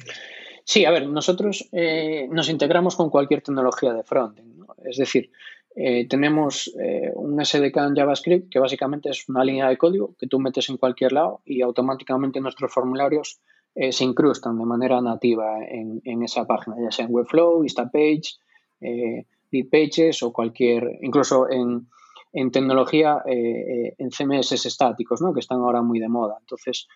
Sí, 0.64 0.84
a 0.84 0.90
ver, 0.90 1.08
nosotros 1.08 1.70
nos 2.28 2.50
integramos 2.50 2.94
con 2.94 3.08
cualquier 3.08 3.40
tecnología 3.40 3.94
de 3.94 4.02
frontend. 4.02 4.51
Es 4.84 4.96
decir, 4.96 5.30
eh, 5.74 6.06
tenemos 6.06 6.70
eh, 6.78 7.10
un 7.14 7.42
SDK 7.42 7.76
en 7.76 7.96
JavaScript 7.96 8.50
que 8.50 8.58
básicamente 8.58 9.08
es 9.08 9.28
una 9.28 9.44
línea 9.44 9.68
de 9.68 9.78
código 9.78 10.14
que 10.18 10.26
tú 10.26 10.38
metes 10.38 10.68
en 10.68 10.76
cualquier 10.76 11.12
lado 11.12 11.40
y 11.46 11.62
automáticamente 11.62 12.40
nuestros 12.40 12.72
formularios 12.72 13.40
eh, 13.74 13.90
se 13.90 14.04
incrustan 14.04 14.58
de 14.58 14.66
manera 14.66 15.00
nativa 15.00 15.64
en, 15.64 16.22
esa 16.22 16.46
página, 16.46 16.76
ya 16.82 16.90
sea 16.90 17.06
en 17.06 17.14
Webflow, 17.14 17.62
Instapage, 17.62 18.36
eh, 18.80 19.24
Pages 19.70 20.22
o 20.22 20.32
cualquier, 20.32 20.98
incluso 21.02 21.50
en, 21.50 21.86
en 22.32 22.50
tecnología, 22.50 23.22
en 23.26 24.10
CMS 24.10 24.52
estáticos, 24.64 25.20
¿no? 25.20 25.34
que 25.34 25.40
están 25.40 25.58
ahora 25.58 25.82
muy 25.82 26.00
de 26.00 26.08
moda. 26.08 26.36
Entonces, 26.40 26.88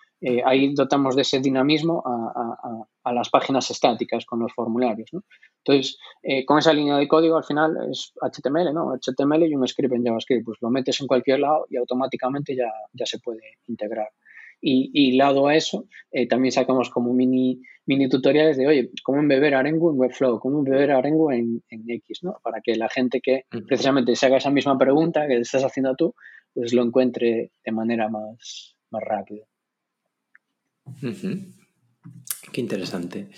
ahí 0.45 0.73
dotamos 0.75 1.15
de 1.15 1.23
ese 1.23 1.41
dinamismo 1.41 2.03
a, 2.07 3.13
las 3.13 3.31
páginas 3.31 3.71
estáticas 3.71 4.25
con 4.25 4.41
los 4.41 4.53
formularios. 4.53 5.09
¿no? 5.13 5.23
Entonces, 5.67 5.99
eh, 6.23 6.45
con 6.45 6.59
esa 6.59 6.73
línea 6.73 6.97
de 6.97 7.09
código 7.09 7.37
al 7.37 7.45
final 7.45 7.77
es 7.91 8.13
HTML, 8.21 8.73
¿no? 8.73 8.95
HTML 8.95 9.49
y 9.49 9.57
un 9.57 9.67
script 9.67 9.95
en 9.95 10.05
JavaScript. 10.05 10.45
Pues 10.45 10.59
lo 10.61 10.71
metes 10.71 11.01
en 11.01 11.09
cualquier 11.09 11.41
lado 11.41 11.67
y 11.69 11.77
automáticamente 11.77 12.55
ya, 12.55 12.71
ya 12.93 13.05
se 13.05 13.19
puede 13.19 13.43
integrar. 13.67 14.09
Y, 14.61 14.91
y 14.93 15.13
lado 15.13 15.47
a 15.49 15.55
eso, 15.55 15.87
eh, 16.11 16.27
también 16.27 16.53
sacamos 16.53 16.91
como 16.91 17.13
mini, 17.13 17.61
mini 17.85 18.09
tutoriales 18.09 18.57
de, 18.57 18.67
oye, 18.67 18.91
cómo 19.03 19.19
embeber 19.21 19.55
Arengu 19.55 19.91
en 19.91 19.99
Webflow, 19.99 20.41
cómo 20.41 20.59
embeber 20.59 20.91
Arengu 20.91 21.31
en, 21.31 21.63
en 21.69 21.85
X, 21.89 22.21
¿no? 22.23 22.37
Para 22.43 22.61
que 22.61 22.75
la 22.77 22.89
gente 22.89 23.21
que 23.21 23.45
precisamente 23.67 24.17
se 24.17 24.27
haga 24.27 24.39
esa 24.39 24.51
misma 24.51 24.79
pregunta 24.79 25.27
que 25.27 25.39
estás 25.39 25.65
haciendo 25.65 25.95
tú, 25.95 26.15
pues 26.53 26.73
lo 26.73 26.83
encuentre 26.83 27.53
de 27.65 27.73
manera 27.73 28.09
más, 28.09 28.77
más 28.91 29.03
rápida. 29.03 29.45
Qué 32.53 32.61
interesante. 32.61 33.29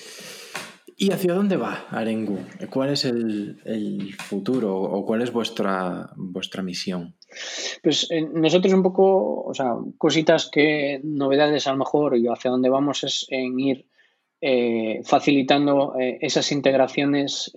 ¿Y 1.00 1.12
hacia 1.12 1.32
dónde 1.32 1.56
va 1.56 1.86
Arengu? 1.90 2.40
¿Cuál 2.70 2.90
es 2.90 3.04
el, 3.04 3.56
futuro 4.18 4.76
o 4.76 5.06
cuál 5.06 5.22
es 5.22 5.32
vuestra, 5.32 6.10
vuestra 6.16 6.60
misión? 6.60 7.14
Pues 7.84 8.10
eh, 8.10 8.28
nosotros 8.34 8.72
un 8.74 8.82
poco, 8.82 9.44
o 9.44 9.54
sea, 9.54 9.74
cositas 9.96 10.50
que, 10.50 11.00
novedades 11.04 11.68
a 11.68 11.70
lo 11.70 11.78
mejor 11.78 12.16
y 12.16 12.26
hacia 12.26 12.50
dónde 12.50 12.68
vamos 12.68 13.04
es 13.04 13.26
en 13.28 13.60
ir 13.60 13.86
eh, 14.40 15.00
facilitando 15.04 15.94
eh, 16.00 16.18
esas 16.20 16.50
integraciones 16.50 17.52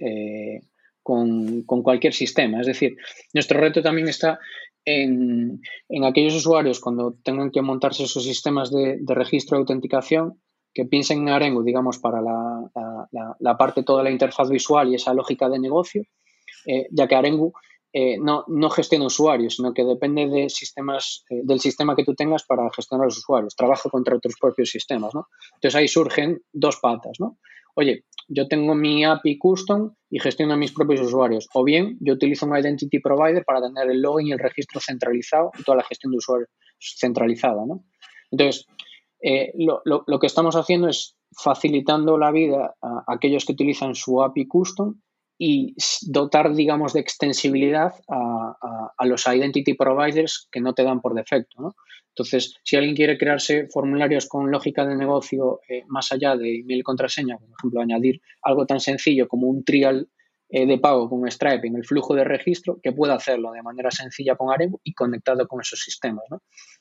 con, 1.02 1.64
cualquier 1.64 2.14
sistema. 2.14 2.62
Es 2.62 2.68
decir, 2.68 2.96
nuestro 3.34 3.60
reto 3.60 3.82
también 3.82 4.08
está 4.08 4.38
en, 4.86 5.62
aquellos 6.06 6.36
usuarios 6.36 6.80
cuando 6.80 7.18
tengan 7.24 7.50
que 7.50 7.64
montarse 7.64 8.06
sus 8.06 8.24
sistemas 8.24 8.70
de, 8.70 9.00
de 9.02 9.16
registro 9.16 9.58
de 9.58 9.62
autenticación 9.62 10.38
que 10.74 10.86
piensen 10.86 11.22
en 11.22 11.30
Arengu, 11.30 11.64
digamos, 11.64 12.00
para 12.00 12.22
la, 12.22 12.72
parte 13.58 13.84
toda 13.84 14.04
la 14.04 14.12
interfaz 14.12 14.50
visual 14.50 14.90
y 14.90 14.96
esa 14.96 15.14
lógica 15.14 15.50
de 15.50 15.60
negocio, 15.60 16.04
eh, 16.66 16.88
ya 16.92 17.08
que 17.08 17.16
Arengu 17.16 17.54
eh, 17.94 18.18
no, 18.18 18.46
no, 18.48 18.70
gestiona 18.70 19.06
usuarios, 19.06 19.56
sino 19.56 19.74
que 19.74 19.84
depende 19.84 20.28
de 20.28 20.50
sistemas, 20.50 21.26
eh, 21.30 21.42
del 21.44 21.60
sistema 21.60 21.96
que 21.96 22.06
tú 22.06 22.16
tengas 22.16 22.44
para 22.44 22.70
gestionar 22.74 23.06
los 23.06 23.18
usuarios. 23.18 23.56
Trabaja 23.56 23.90
contra 23.90 24.16
otros 24.16 24.36
propios 24.40 24.70
sistemas, 24.70 25.14
¿no? 25.14 25.28
Entonces 25.56 25.76
ahí 25.76 25.90
surgen 25.90 26.42
dos 26.54 26.78
patas, 26.78 27.20
¿no? 27.20 27.38
Oye, 27.76 28.06
yo 28.30 28.48
tengo 28.48 28.76
mi 28.76 29.04
API 29.04 29.38
custom 29.38 29.94
y 30.10 30.20
gestiono 30.20 30.56
mis 30.56 30.72
propios 30.72 31.02
usuarios. 31.02 31.48
O 31.54 31.64
bien, 31.66 31.98
yo 32.00 32.14
utilizo 32.14 32.46
un 32.46 32.58
identity 32.58 33.00
provider 33.00 33.44
para 33.44 33.62
tener 33.62 33.90
el 33.90 34.02
login 34.02 34.28
y 34.28 34.32
el 34.32 34.40
registro 34.40 34.80
centralizado 34.80 35.52
y 35.60 35.64
toda 35.64 35.78
la 35.78 35.84
gestión 35.84 36.12
de 36.12 36.18
usuarios 36.18 36.50
centralizada, 36.80 37.66
¿no? 37.66 37.84
Entonces, 38.32 38.68
eh, 39.22 39.52
lo, 39.58 39.82
lo, 39.84 40.20
que 40.20 40.28
estamos 40.28 40.56
haciendo 40.56 40.88
es 40.88 41.16
facilitando 41.32 42.18
la 42.18 42.32
vida 42.32 42.76
a 42.82 43.04
aquellos 43.08 43.46
que 43.46 43.54
utilizan 43.54 43.96
su 43.96 44.22
API 44.22 44.48
custom 44.48 44.96
y 45.38 45.74
dotar, 46.04 46.54
digamos, 46.54 46.94
de 46.94 47.00
extensibilidad 47.00 47.94
a, 48.08 49.06
los 49.06 49.26
identity 49.26 49.74
providers 49.74 50.48
que 50.52 50.62
no 50.62 50.74
te 50.74 50.84
dan 50.84 51.02
por 51.02 51.16
defecto. 51.16 51.74
Entonces, 52.10 52.60
si 52.64 52.76
alguien 52.76 52.96
quiere 52.96 53.18
crearse 53.18 53.68
formularios 53.74 54.28
con 54.28 54.52
lógica 54.52 54.86
de 54.86 54.96
negocio 54.96 55.60
eh, 55.68 55.84
más 55.88 56.12
allá 56.12 56.36
de 56.36 56.60
email 56.60 56.82
y 56.82 56.84
contraseña, 56.84 57.38
por 57.38 57.50
ejemplo, 57.50 57.82
añadir 57.82 58.22
algo 58.44 58.68
tan 58.68 58.80
sencillo 58.80 59.28
como 59.28 59.48
un 59.48 59.64
trial 59.64 60.08
eh, 60.50 60.68
de 60.68 60.78
pago 60.78 61.10
con 61.10 61.26
Stripe 61.32 61.66
en 61.66 61.78
el 61.78 61.86
flujo 61.86 62.14
de 62.14 62.26
registro, 62.26 62.80
que 62.84 62.92
pueda 62.92 63.16
hacerlo 63.16 63.52
de 63.52 63.64
manera 63.64 63.90
sencilla 63.90 64.36
con 64.36 64.54
Arengu 64.54 64.80
y 64.84 64.94
conectado 64.94 65.48
con 65.48 65.62
esos 65.62 65.80
sistemas. 65.80 66.26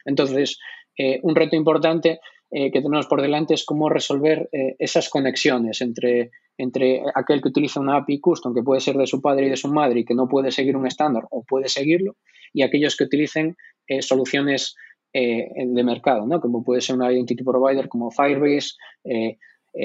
Entonces, 0.04 0.58
eh, 0.98 1.20
un 1.22 1.34
reto 1.34 1.56
importante 1.56 2.20
que 2.50 2.70
tenemos 2.72 3.06
por 3.06 3.22
delante 3.22 3.54
es 3.54 3.64
cómo 3.64 3.88
resolver 3.88 4.48
esas 4.78 5.08
conexiones 5.08 5.80
entre 5.80 6.30
entre 6.60 7.02
aquel 7.14 7.40
que 7.40 7.48
utiliza 7.48 7.80
una 7.80 7.96
API 7.96 8.20
custom 8.20 8.54
que 8.54 8.62
puede 8.62 8.80
ser 8.80 8.96
de 8.96 9.06
su 9.06 9.20
padre 9.20 9.46
y 9.46 9.50
de 9.50 9.56
su 9.56 9.68
madre 9.68 10.00
y 10.00 10.04
que 10.04 10.14
no 10.14 10.28
puede 10.28 10.50
seguir 10.50 10.76
un 10.76 10.86
estándar 10.86 11.24
o 11.30 11.42
puede 11.42 11.68
seguirlo, 11.68 12.16
y 12.52 12.62
aquellos 12.62 12.96
que 12.96 13.04
utilicen 13.04 13.56
eh, 13.86 14.02
soluciones 14.02 14.76
eh, 15.12 15.48
de 15.56 15.82
mercado, 15.82 16.26
¿no? 16.26 16.40
como 16.40 16.62
puede 16.62 16.80
ser 16.80 16.96
una 16.96 17.12
identity 17.12 17.42
provider 17.42 17.88
como 17.88 18.10
Firebase, 18.10 18.74
eh, 19.04 19.38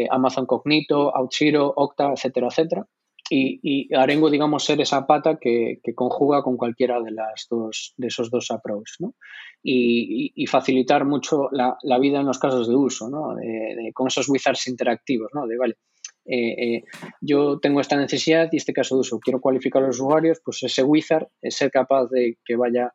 Amazon 0.09 0.45
Cognito, 0.45 1.11
OutZero, 1.13 1.71
Okta, 1.75 2.11
etcétera, 2.13 2.47
etcétera. 2.47 2.87
Y, 3.29 3.59
y 3.63 3.95
Arengo, 3.95 4.29
digamos, 4.29 4.63
ser 4.63 4.81
esa 4.81 5.07
pata 5.07 5.37
que, 5.39 5.79
conjuga 5.95 6.43
con 6.43 6.57
cualquiera 6.57 7.01
de, 7.01 7.11
las 7.11 7.47
dos, 7.49 7.93
de 7.97 8.07
esos 8.07 8.29
dos 8.29 8.51
approaches. 8.51 8.97
¿no? 8.99 9.15
Y, 9.63 10.45
facilitar 10.47 11.05
mucho 11.05 11.49
la, 11.51 11.99
vida 11.99 12.19
en 12.19 12.27
los 12.27 12.39
casos 12.39 12.67
de 12.67 12.75
uso, 12.75 13.09
¿no? 13.09 13.35
con 13.93 14.07
esos 14.07 14.29
wizards 14.29 14.67
interactivos, 14.67 15.31
¿no? 15.33 15.47
de, 15.47 15.57
vale, 15.57 15.75
eh, 16.25 16.75
eh, 16.77 16.83
yo 17.21 17.59
tengo 17.59 17.79
esta 17.79 17.95
necesidad 17.95 18.49
y 18.51 18.57
este 18.57 18.73
caso 18.73 18.95
de 18.95 19.01
uso, 19.01 19.19
quiero 19.19 19.39
cualificar 19.39 19.83
a 19.83 19.87
los 19.87 19.99
usuarios, 19.99 20.41
pues 20.43 20.63
ese 20.63 20.83
wizard 20.83 21.27
es 21.41 21.55
ser 21.55 21.69
capaz 21.69 22.07
de 22.09 22.37
que 22.43 22.55
vaya 22.55 22.93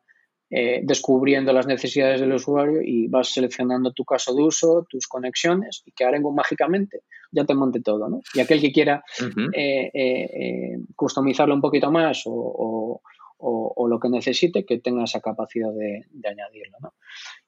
eh, 0.49 0.81
descubriendo 0.83 1.53
las 1.53 1.65
necesidades 1.65 2.19
del 2.19 2.33
usuario 2.33 2.81
y 2.83 3.07
vas 3.07 3.29
seleccionando 3.29 3.93
tu 3.93 4.03
caso 4.03 4.35
de 4.35 4.43
uso, 4.43 4.85
tus 4.89 5.07
conexiones 5.07 5.81
y 5.85 5.93
que 5.93 6.03
Arengo 6.03 6.33
mágicamente 6.33 7.03
ya 7.31 7.45
te 7.45 7.53
monte 7.53 7.81
todo, 7.81 8.09
¿no? 8.09 8.21
Y 8.33 8.39
aquel 8.39 8.61
que 8.61 8.71
quiera 8.71 9.03
customizarlo 10.95 11.53
un 11.53 11.61
poquito 11.61 11.91
más 11.91 12.23
o, 12.25 13.01
lo 13.87 13.99
que 13.99 14.09
necesite, 14.09 14.65
que 14.65 14.79
tenga 14.79 15.03
esa 15.03 15.19
capacidad 15.19 15.71
de, 15.73 16.05
añadirlo, 16.27 16.77
¿no? 16.81 16.93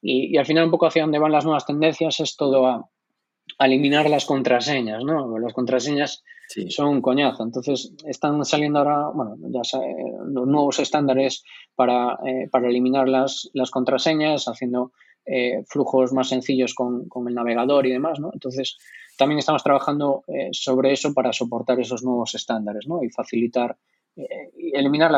Y, 0.02 0.34
y, 0.34 0.36
al 0.36 0.46
final 0.46 0.64
un 0.64 0.70
poco 0.70 0.86
hacia 0.86 1.02
dónde 1.02 1.18
van 1.18 1.32
las 1.32 1.44
nuevas 1.44 1.64
tendencias 1.64 2.20
es 2.20 2.36
todo 2.36 2.66
a 2.66 3.66
eliminar 3.66 4.08
las 4.10 4.24
contraseñas, 4.24 5.04
¿no? 5.04 5.38
Las 5.38 5.52
contraseñas 5.52 6.24
son 6.68 6.88
un 6.88 7.02
coñazo. 7.02 7.42
Entonces, 7.42 7.92
están 8.06 8.44
saliendo 8.44 8.80
ahora, 8.80 9.08
bueno, 9.14 9.36
ya 9.48 9.62
los 10.26 10.46
nuevos 10.46 10.78
estándares 10.78 11.44
para, 11.74 12.18
eh, 12.26 12.48
para 12.50 12.68
eliminar 12.68 13.08
las, 13.08 13.50
las, 13.52 13.70
contraseñas, 13.70 14.46
haciendo 14.46 14.92
eh, 15.26 15.64
flujos 15.68 16.12
más 16.12 16.28
sencillos 16.28 16.74
con, 16.74 17.08
con, 17.08 17.28
el 17.28 17.34
navegador 17.34 17.86
y 17.86 17.92
demás, 17.92 18.20
¿no? 18.20 18.30
Entonces, 18.32 18.76
también 19.16 19.38
estamos 19.38 19.62
trabajando 19.62 20.24
eh, 20.26 20.50
sobre 20.52 20.92
eso 20.92 21.12
para 21.14 21.32
soportar 21.32 21.80
esos 21.80 22.02
nuevos 22.02 22.34
estándares, 22.34 22.86
¿no? 22.86 23.02
Y 23.02 23.10
facilitar 23.10 23.76
eliminar 24.72 25.10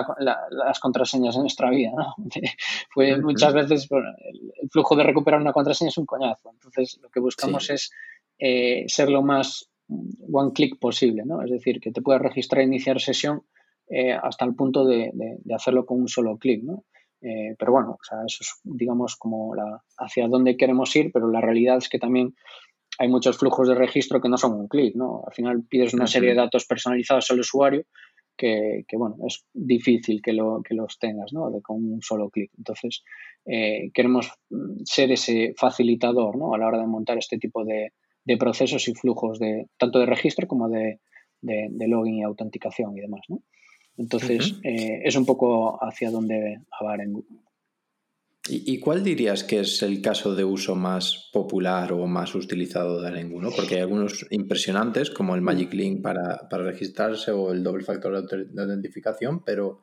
las 0.51 0.81
contraseñas 0.81 1.35
en 1.37 1.43
nuestra 1.43 1.71
vida. 1.71 1.93
¿no? 1.95 2.15
Fue 2.91 3.21
muchas 3.21 3.53
veces 3.53 3.89
el, 3.91 4.71
flujo 4.71 4.97
de 4.97 5.05
recuperar 5.05 5.41
una 5.41 5.53
contraseña 5.53 5.91
es 5.91 5.99
un 5.99 6.07
coñazo. 6.07 6.51
Entonces, 6.51 6.99
lo 7.03 7.11
que 7.11 7.21
buscamos 7.21 7.69
es 7.71 7.91
eh, 8.39 8.85
ser 8.89 9.11
lo 9.11 9.23
más 9.23 9.71
one 9.89 10.53
click 10.53 10.79
posible, 10.79 11.25
¿no? 11.25 11.43
Es 11.43 11.51
decir, 11.51 11.81
que 11.81 11.93
te 11.93 12.03
puedas 12.03 12.21
registrar 12.21 12.63
e 12.63 12.65
iniciar 12.65 13.01
sesión 13.01 13.43
eh, 13.89 14.13
hasta 14.13 14.45
el 14.45 14.55
punto 14.55 14.85
de, 14.85 15.13
hacerlo 15.55 15.87
con 15.87 16.01
un 16.01 16.09
solo 16.09 16.37
clic, 16.39 16.63
¿no? 16.63 16.85
Eh, 17.23 17.55
pero 17.59 17.73
bueno, 17.73 17.93
o 17.93 18.05
sea, 18.05 18.19
eso 18.27 18.39
es, 18.41 18.61
digamos, 18.65 19.17
como 19.17 19.55
la, 19.55 19.83
hacia 19.99 20.29
dónde 20.29 20.57
queremos 20.57 20.95
ir, 20.97 21.13
pero 21.13 21.31
la 21.31 21.41
realidad 21.41 21.79
es 21.79 21.89
que 21.89 21.99
también 21.99 22.35
hay 22.99 23.09
muchos 23.09 23.39
flujos 23.39 23.69
de 23.69 23.75
registro 23.75 24.21
que 24.21 24.29
no 24.29 24.37
son 24.37 24.55
un 24.55 24.69
clic, 24.69 24.95
¿no? 24.95 25.23
Al 25.27 25.35
final 25.35 25.63
pides 25.69 25.95
una 25.95 26.07
serie 26.07 26.31
de 26.31 26.37
datos 26.37 26.67
personalizados 26.67 27.31
al 27.31 27.41
usuario 27.41 27.85
que, 28.37 28.85
bueno, 28.93 29.17
es 29.27 29.47
difícil 29.55 30.21
que, 30.21 30.33
lo, 30.35 30.63
que 30.63 30.75
los 30.75 30.99
tengas, 30.99 31.33
¿no? 31.33 31.51
De, 31.51 31.63
con 31.63 31.77
un 31.77 32.03
solo 32.03 32.29
clic. 32.29 32.51
Entonces, 32.59 33.03
queremos 33.95 34.31
ser 34.85 35.11
ese 35.13 35.55
facilitador, 35.57 36.37
¿no? 36.37 36.55
A 36.55 36.59
la 36.59 36.67
hora 36.67 36.79
de 36.79 36.87
montar 36.87 37.17
este 37.17 37.39
tipo 37.39 37.65
de, 37.65 37.93
de 38.27 38.37
procesos 38.37 38.87
y 38.89 38.95
flujos 38.95 39.39
de 39.39 39.69
tanto 39.79 40.01
de 40.01 40.07
registro 40.07 40.47
como 40.49 40.69
de, 40.69 40.99
login 41.43 42.17
y 42.17 42.23
autenticación 42.25 42.97
y 42.99 43.01
demás. 43.01 43.23
¿no? 43.29 43.41
Entonces, 43.97 44.59
eh, 44.65 45.01
es 45.05 45.17
un 45.17 45.25
poco 45.25 45.83
hacia 45.83 46.11
donde 46.11 46.59
va 46.85 46.97
en 46.97 47.15
¿Y, 48.49 48.75
¿Y, 48.75 48.81
cuál 48.81 49.03
dirías 49.03 49.45
que 49.45 49.61
es 49.61 49.83
el 49.83 50.01
caso 50.01 50.35
de 50.35 50.45
uso 50.45 50.75
más 50.77 51.31
popular 51.33 51.93
o 51.93 52.07
más 52.07 52.35
utilizado 52.35 53.01
de 53.01 53.09
Arengu? 53.09 53.41
¿no? 53.41 53.51
Porque 53.51 53.77
hay 53.77 53.81
algunos 53.81 54.27
impresionantes, 54.31 55.11
como 55.11 55.35
el 55.35 55.43
Magic 55.43 55.73
Link 55.73 56.03
para, 56.03 56.49
para 56.49 56.65
registrarse 56.65 57.33
o 57.33 57.53
el 57.53 57.63
doble 57.63 57.85
factor 57.85 58.27
de 58.27 58.63
autentificación, 58.63 59.43
pero 59.45 59.81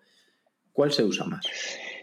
¿cuál 0.71 0.91
se 0.91 1.03
usa 1.03 1.25
más? 1.25 1.45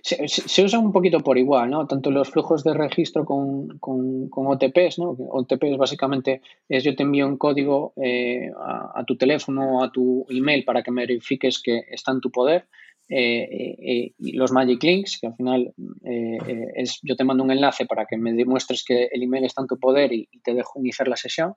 se, 0.03 0.64
usa 0.64 0.79
un 0.79 0.92
poquito 0.92 1.20
por 1.20 1.38
igual, 1.38 1.70
¿no? 1.70 1.87
Tanto 1.87 2.11
los 2.11 2.31
flujos 2.31 2.64
de 2.64 2.75
registro 2.75 3.25
con, 3.25 3.79
con, 3.79 4.29
con 4.29 4.46
OTPs, 4.46 4.99
¿no? 4.99 5.11
OTPs 5.11 5.77
básicamente 5.77 6.42
es 6.68 6.85
yo 6.85 6.94
te 6.94 7.03
envío 7.03 7.27
un 7.27 7.37
código 7.37 7.92
eh, 7.96 8.51
a, 8.59 9.05
tu 9.07 9.16
teléfono 9.16 9.79
o 9.79 9.85
a 9.85 9.92
tu 9.92 10.27
email 10.31 10.64
para 10.64 10.83
que 10.83 10.90
me 10.90 11.03
verifiques 11.03 11.61
que 11.62 11.85
está 11.90 12.12
en 12.12 12.20
tu 12.20 12.31
poder. 12.31 12.66
Eh, 13.12 13.75
eh, 13.83 14.14
y 14.18 14.33
los 14.33 14.53
Magic 14.53 14.81
Links, 14.85 15.18
que 15.20 15.27
al 15.27 15.35
final 15.35 15.75
es 16.05 17.01
yo 17.03 17.16
te 17.16 17.25
mando 17.25 17.42
un 17.42 17.51
enlace 17.51 17.85
para 17.85 18.07
que 18.07 18.16
me 18.16 18.33
demuestres 18.33 18.85
que 18.85 19.09
el 19.11 19.25
email 19.25 19.44
está 19.44 19.62
en 19.62 19.66
tu 19.66 19.79
poder 19.79 20.12
y, 20.12 20.29
te 20.44 20.55
dejo 20.55 20.79
iniciar 20.79 21.09
la 21.09 21.16
sesión. 21.16 21.55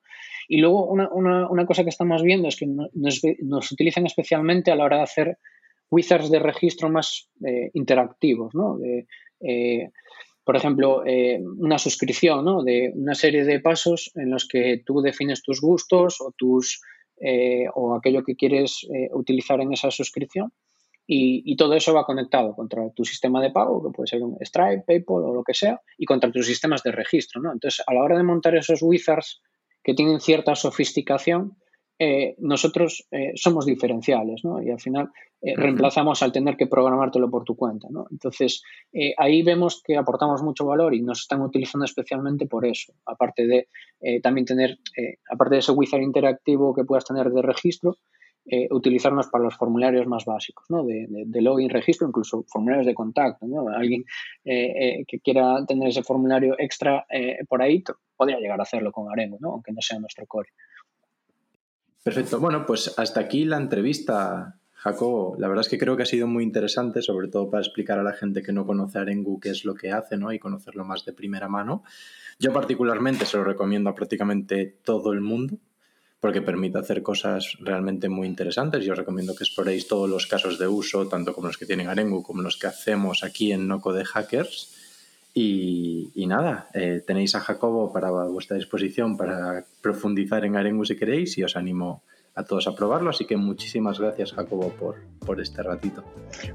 Y 0.47 0.57
luego 0.57 0.87
una, 0.87 1.09
una, 1.11 1.47
una 1.47 1.65
cosa 1.65 1.83
que 1.83 1.89
estamos 1.89 2.23
viendo 2.23 2.47
es 2.47 2.55
que 2.55 2.65
nos, 2.65 3.21
nos 3.43 3.71
utilizan 3.71 4.05
especialmente 4.07 4.71
a 4.71 4.75
la 4.75 4.85
hora 4.85 4.97
de 4.97 5.03
hacer 5.03 5.37
wizards 5.93 6.31
de 6.31 6.39
registro 6.39 6.89
más 6.89 7.29
eh, 7.45 7.69
interactivos, 7.73 8.53
¿no? 8.55 8.79
Eh, 8.83 9.89
por 10.43 10.55
ejemplo, 10.57 11.05
eh, 11.05 11.39
una 11.57 11.77
suscripción, 11.77 12.43
¿no? 12.43 12.63
De 12.63 12.91
una 12.95 13.13
serie 13.13 13.45
de 13.45 13.59
pasos 13.59 14.11
en 14.15 14.31
los 14.31 14.47
que 14.47 14.81
tú 14.85 15.01
defines 15.01 15.43
tus 15.43 15.61
gustos 15.61 16.19
o 16.19 16.33
tus 16.35 16.81
o 17.75 17.95
aquello 17.95 18.21
que 18.23 18.35
quieres 18.35 18.85
utilizar 19.13 19.61
en 19.61 19.71
esa 19.71 19.89
suscripción. 19.91 20.51
Y, 21.05 21.55
todo 21.57 21.73
eso 21.73 21.93
va 21.93 22.05
conectado 22.05 22.55
contra 22.55 22.89
tu 22.91 23.03
sistema 23.03 23.41
de 23.41 23.51
pago, 23.51 23.83
que 23.83 23.93
puede 23.93 24.07
ser 24.07 24.23
un 24.23 24.37
Stripe, 24.39 24.83
PayPal 24.87 25.23
o 25.23 25.33
lo 25.33 25.43
que 25.43 25.53
sea, 25.53 25.81
y 25.97 26.05
contra 26.05 26.31
tus 26.31 26.45
sistemas 26.45 26.81
de 26.81 26.91
registro. 26.91 27.41
¿no? 27.41 27.51
Entonces, 27.51 27.83
a 27.85 27.93
la 27.93 28.03
hora 28.03 28.17
de 28.17 28.23
montar 28.23 28.55
esos 28.55 28.81
wizards 28.81 29.41
que 29.83 29.93
tienen 29.93 30.21
cierta 30.21 30.55
sofisticación, 30.55 31.57
eh, 31.99 32.35
nosotros 32.39 33.07
eh, 33.11 33.33
somos 33.35 33.65
diferenciales, 33.65 34.43
¿no? 34.43 34.61
Y 34.61 34.71
al 34.71 34.79
final 34.79 35.11
eh, 35.41 35.55
reemplazamos 35.55 36.23
al 36.23 36.31
tener 36.31 36.57
que 36.57 36.65
programártelo 36.65 37.29
por 37.29 37.43
tu 37.43 37.55
cuenta, 37.55 37.87
¿no? 37.91 38.07
Entonces, 38.09 38.63
ahí 39.17 39.43
vemos 39.43 39.81
que 39.85 39.95
aportamos 39.95 40.41
mucho 40.41 40.65
valor 40.65 40.95
y 40.95 41.01
nos 41.01 41.21
están 41.21 41.41
utilizando 41.41 41.85
especialmente 41.85 42.47
por 42.47 42.65
eso, 42.65 42.93
aparte 43.05 43.45
de 43.47 43.67
también 44.21 44.45
tener, 44.45 44.79
aparte 45.29 45.55
de 45.55 45.59
ese 45.59 45.71
wizard 45.71 46.01
interactivo 46.01 46.73
que 46.73 46.83
puedas 46.83 47.05
tener 47.05 47.29
de 47.29 47.41
registro, 47.41 47.97
utilizarnos 48.71 49.27
para 49.27 49.45
los 49.45 49.55
formularios 49.55 50.05
más 50.05 50.25
básicos, 50.25 50.65
¿no? 50.69 50.83
De, 50.83 51.07
de, 51.07 51.41
login, 51.41 51.69
registro, 51.69 52.07
incluso 52.07 52.43
formularios 52.47 52.85
de 52.85 52.93
contacto, 52.93 53.47
¿no? 53.47 53.69
Alguien 53.69 54.03
que 54.43 55.19
quiera 55.23 55.65
tener 55.65 55.89
ese 55.89 56.03
formulario 56.03 56.55
extra 56.57 57.05
por 57.47 57.61
ahí 57.61 57.83
podría 58.15 58.39
llegar 58.39 58.59
a 58.59 58.63
hacerlo 58.63 58.91
con 58.91 59.11
Arengo, 59.11 59.37
¿no? 59.39 59.51
Aunque 59.51 59.71
no 59.71 59.81
sea 59.81 59.99
nuestro 59.99 60.25
core. 60.25 60.49
Perfecto. 62.03 62.39
Bueno, 62.39 62.65
pues 62.65 62.93
hasta 62.97 63.21
aquí 63.21 63.45
la 63.45 63.57
entrevista, 63.57 64.59
Jacobo. 64.73 65.37
La 65.39 65.47
verdad 65.47 65.61
es 65.61 65.69
que 65.69 65.77
creo 65.77 65.95
que 65.95 66.03
ha 66.03 66.05
sido 66.05 66.27
muy 66.27 66.43
interesante, 66.43 67.01
sobre 67.01 67.29
todo 67.29 67.49
para 67.49 67.63
explicar 67.63 67.97
a 67.97 68.03
la 68.03 68.11
gente 68.11 68.43
que 68.43 68.51
no 68.51 68.65
conoce 68.65 68.99
Arengu 68.99 69.39
qué 69.39 69.49
es 69.49 69.63
lo 69.63 69.73
que 69.73 69.91
hace, 69.91 70.17
¿no? 70.17 70.33
Y 70.33 70.39
conocerlo 70.39 70.83
más 70.83 71.05
de 71.05 71.13
primera 71.13 71.47
mano. 71.47 71.83
Yo 72.39 72.51
particularmente 72.51 73.25
se 73.25 73.37
lo 73.37 73.45
recomiendo 73.45 73.89
a 73.89 73.95
prácticamente 73.95 74.65
todo 74.83 75.13
el 75.13 75.21
mundo 75.21 75.55
porque 76.23 76.41
permite 76.41 76.77
hacer 76.77 77.03
cosas 77.03 77.57
realmente 77.59 78.07
muy 78.07 78.29
interesantes. 78.29 78.85
Yo 78.85 78.93
os 78.93 78.97
recomiendo 78.97 79.35
que 79.35 79.43
exploréis 79.43 79.89
todos 79.89 80.09
los 80.09 80.25
casos 80.25 80.57
de 80.57 80.67
uso, 80.69 81.09
tanto 81.09 81.33
como 81.33 81.47
los 81.47 81.57
que 81.57 81.65
tienen 81.65 81.89
Arengu 81.89 82.23
como 82.23 82.41
los 82.41 82.55
que 82.55 82.67
hacemos 82.67 83.25
aquí 83.25 83.51
en 83.51 83.67
Noco 83.67 83.91
de 83.91 84.05
Hackers. 84.05 84.73
Y, 85.33 86.13
nada, 86.15 86.69
eh, 86.73 87.03
tenéis 87.05 87.35
a 87.35 87.41
Jacobo 87.41 87.91
para 87.91 88.09
vuestra 88.09 88.55
disposición 88.55 89.17
para 89.17 89.65
profundizar 89.81 90.45
en 90.45 90.55
Arengu 90.55 90.85
si 90.85 90.95
queréis 90.95 91.37
y 91.37 91.43
os 91.43 91.57
animo 91.57 92.03
a 92.35 92.43
todos 92.43 92.67
a 92.67 92.75
probarlo. 92.75 93.09
Así 93.09 93.25
que 93.25 93.37
muchísimas 93.37 93.99
gracias, 93.99 94.33
Jacobo, 94.33 94.69
por, 94.69 94.95
por 95.25 95.39
este 95.39 95.61
ratito. 95.63 96.03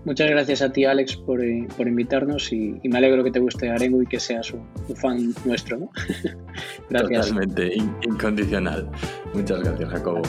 Muchas 0.05 0.31
gracias 0.31 0.63
a 0.63 0.73
ti, 0.73 0.85
Alex, 0.85 1.17
por, 1.17 1.43
eh, 1.43 1.67
por 1.77 1.89
invitarnos 1.89 2.53
y, 2.53 2.81
me 2.85 2.99
alegro 2.99 3.23
que 3.25 3.31
te 3.31 3.41
guste 3.41 3.71
Arengu 3.71 4.03
y 4.03 4.07
que 4.07 4.21
seas 4.21 4.53
un, 4.53 4.67
fan 4.97 5.35
nuestro. 5.45 5.79
¿no? 5.79 5.91
gracias. 6.91 7.29
Totalmente, 7.29 7.75
incondicional. 8.03 8.91
Muchas 9.35 9.63
gracias, 9.63 9.89
Jacobo. 9.91 10.23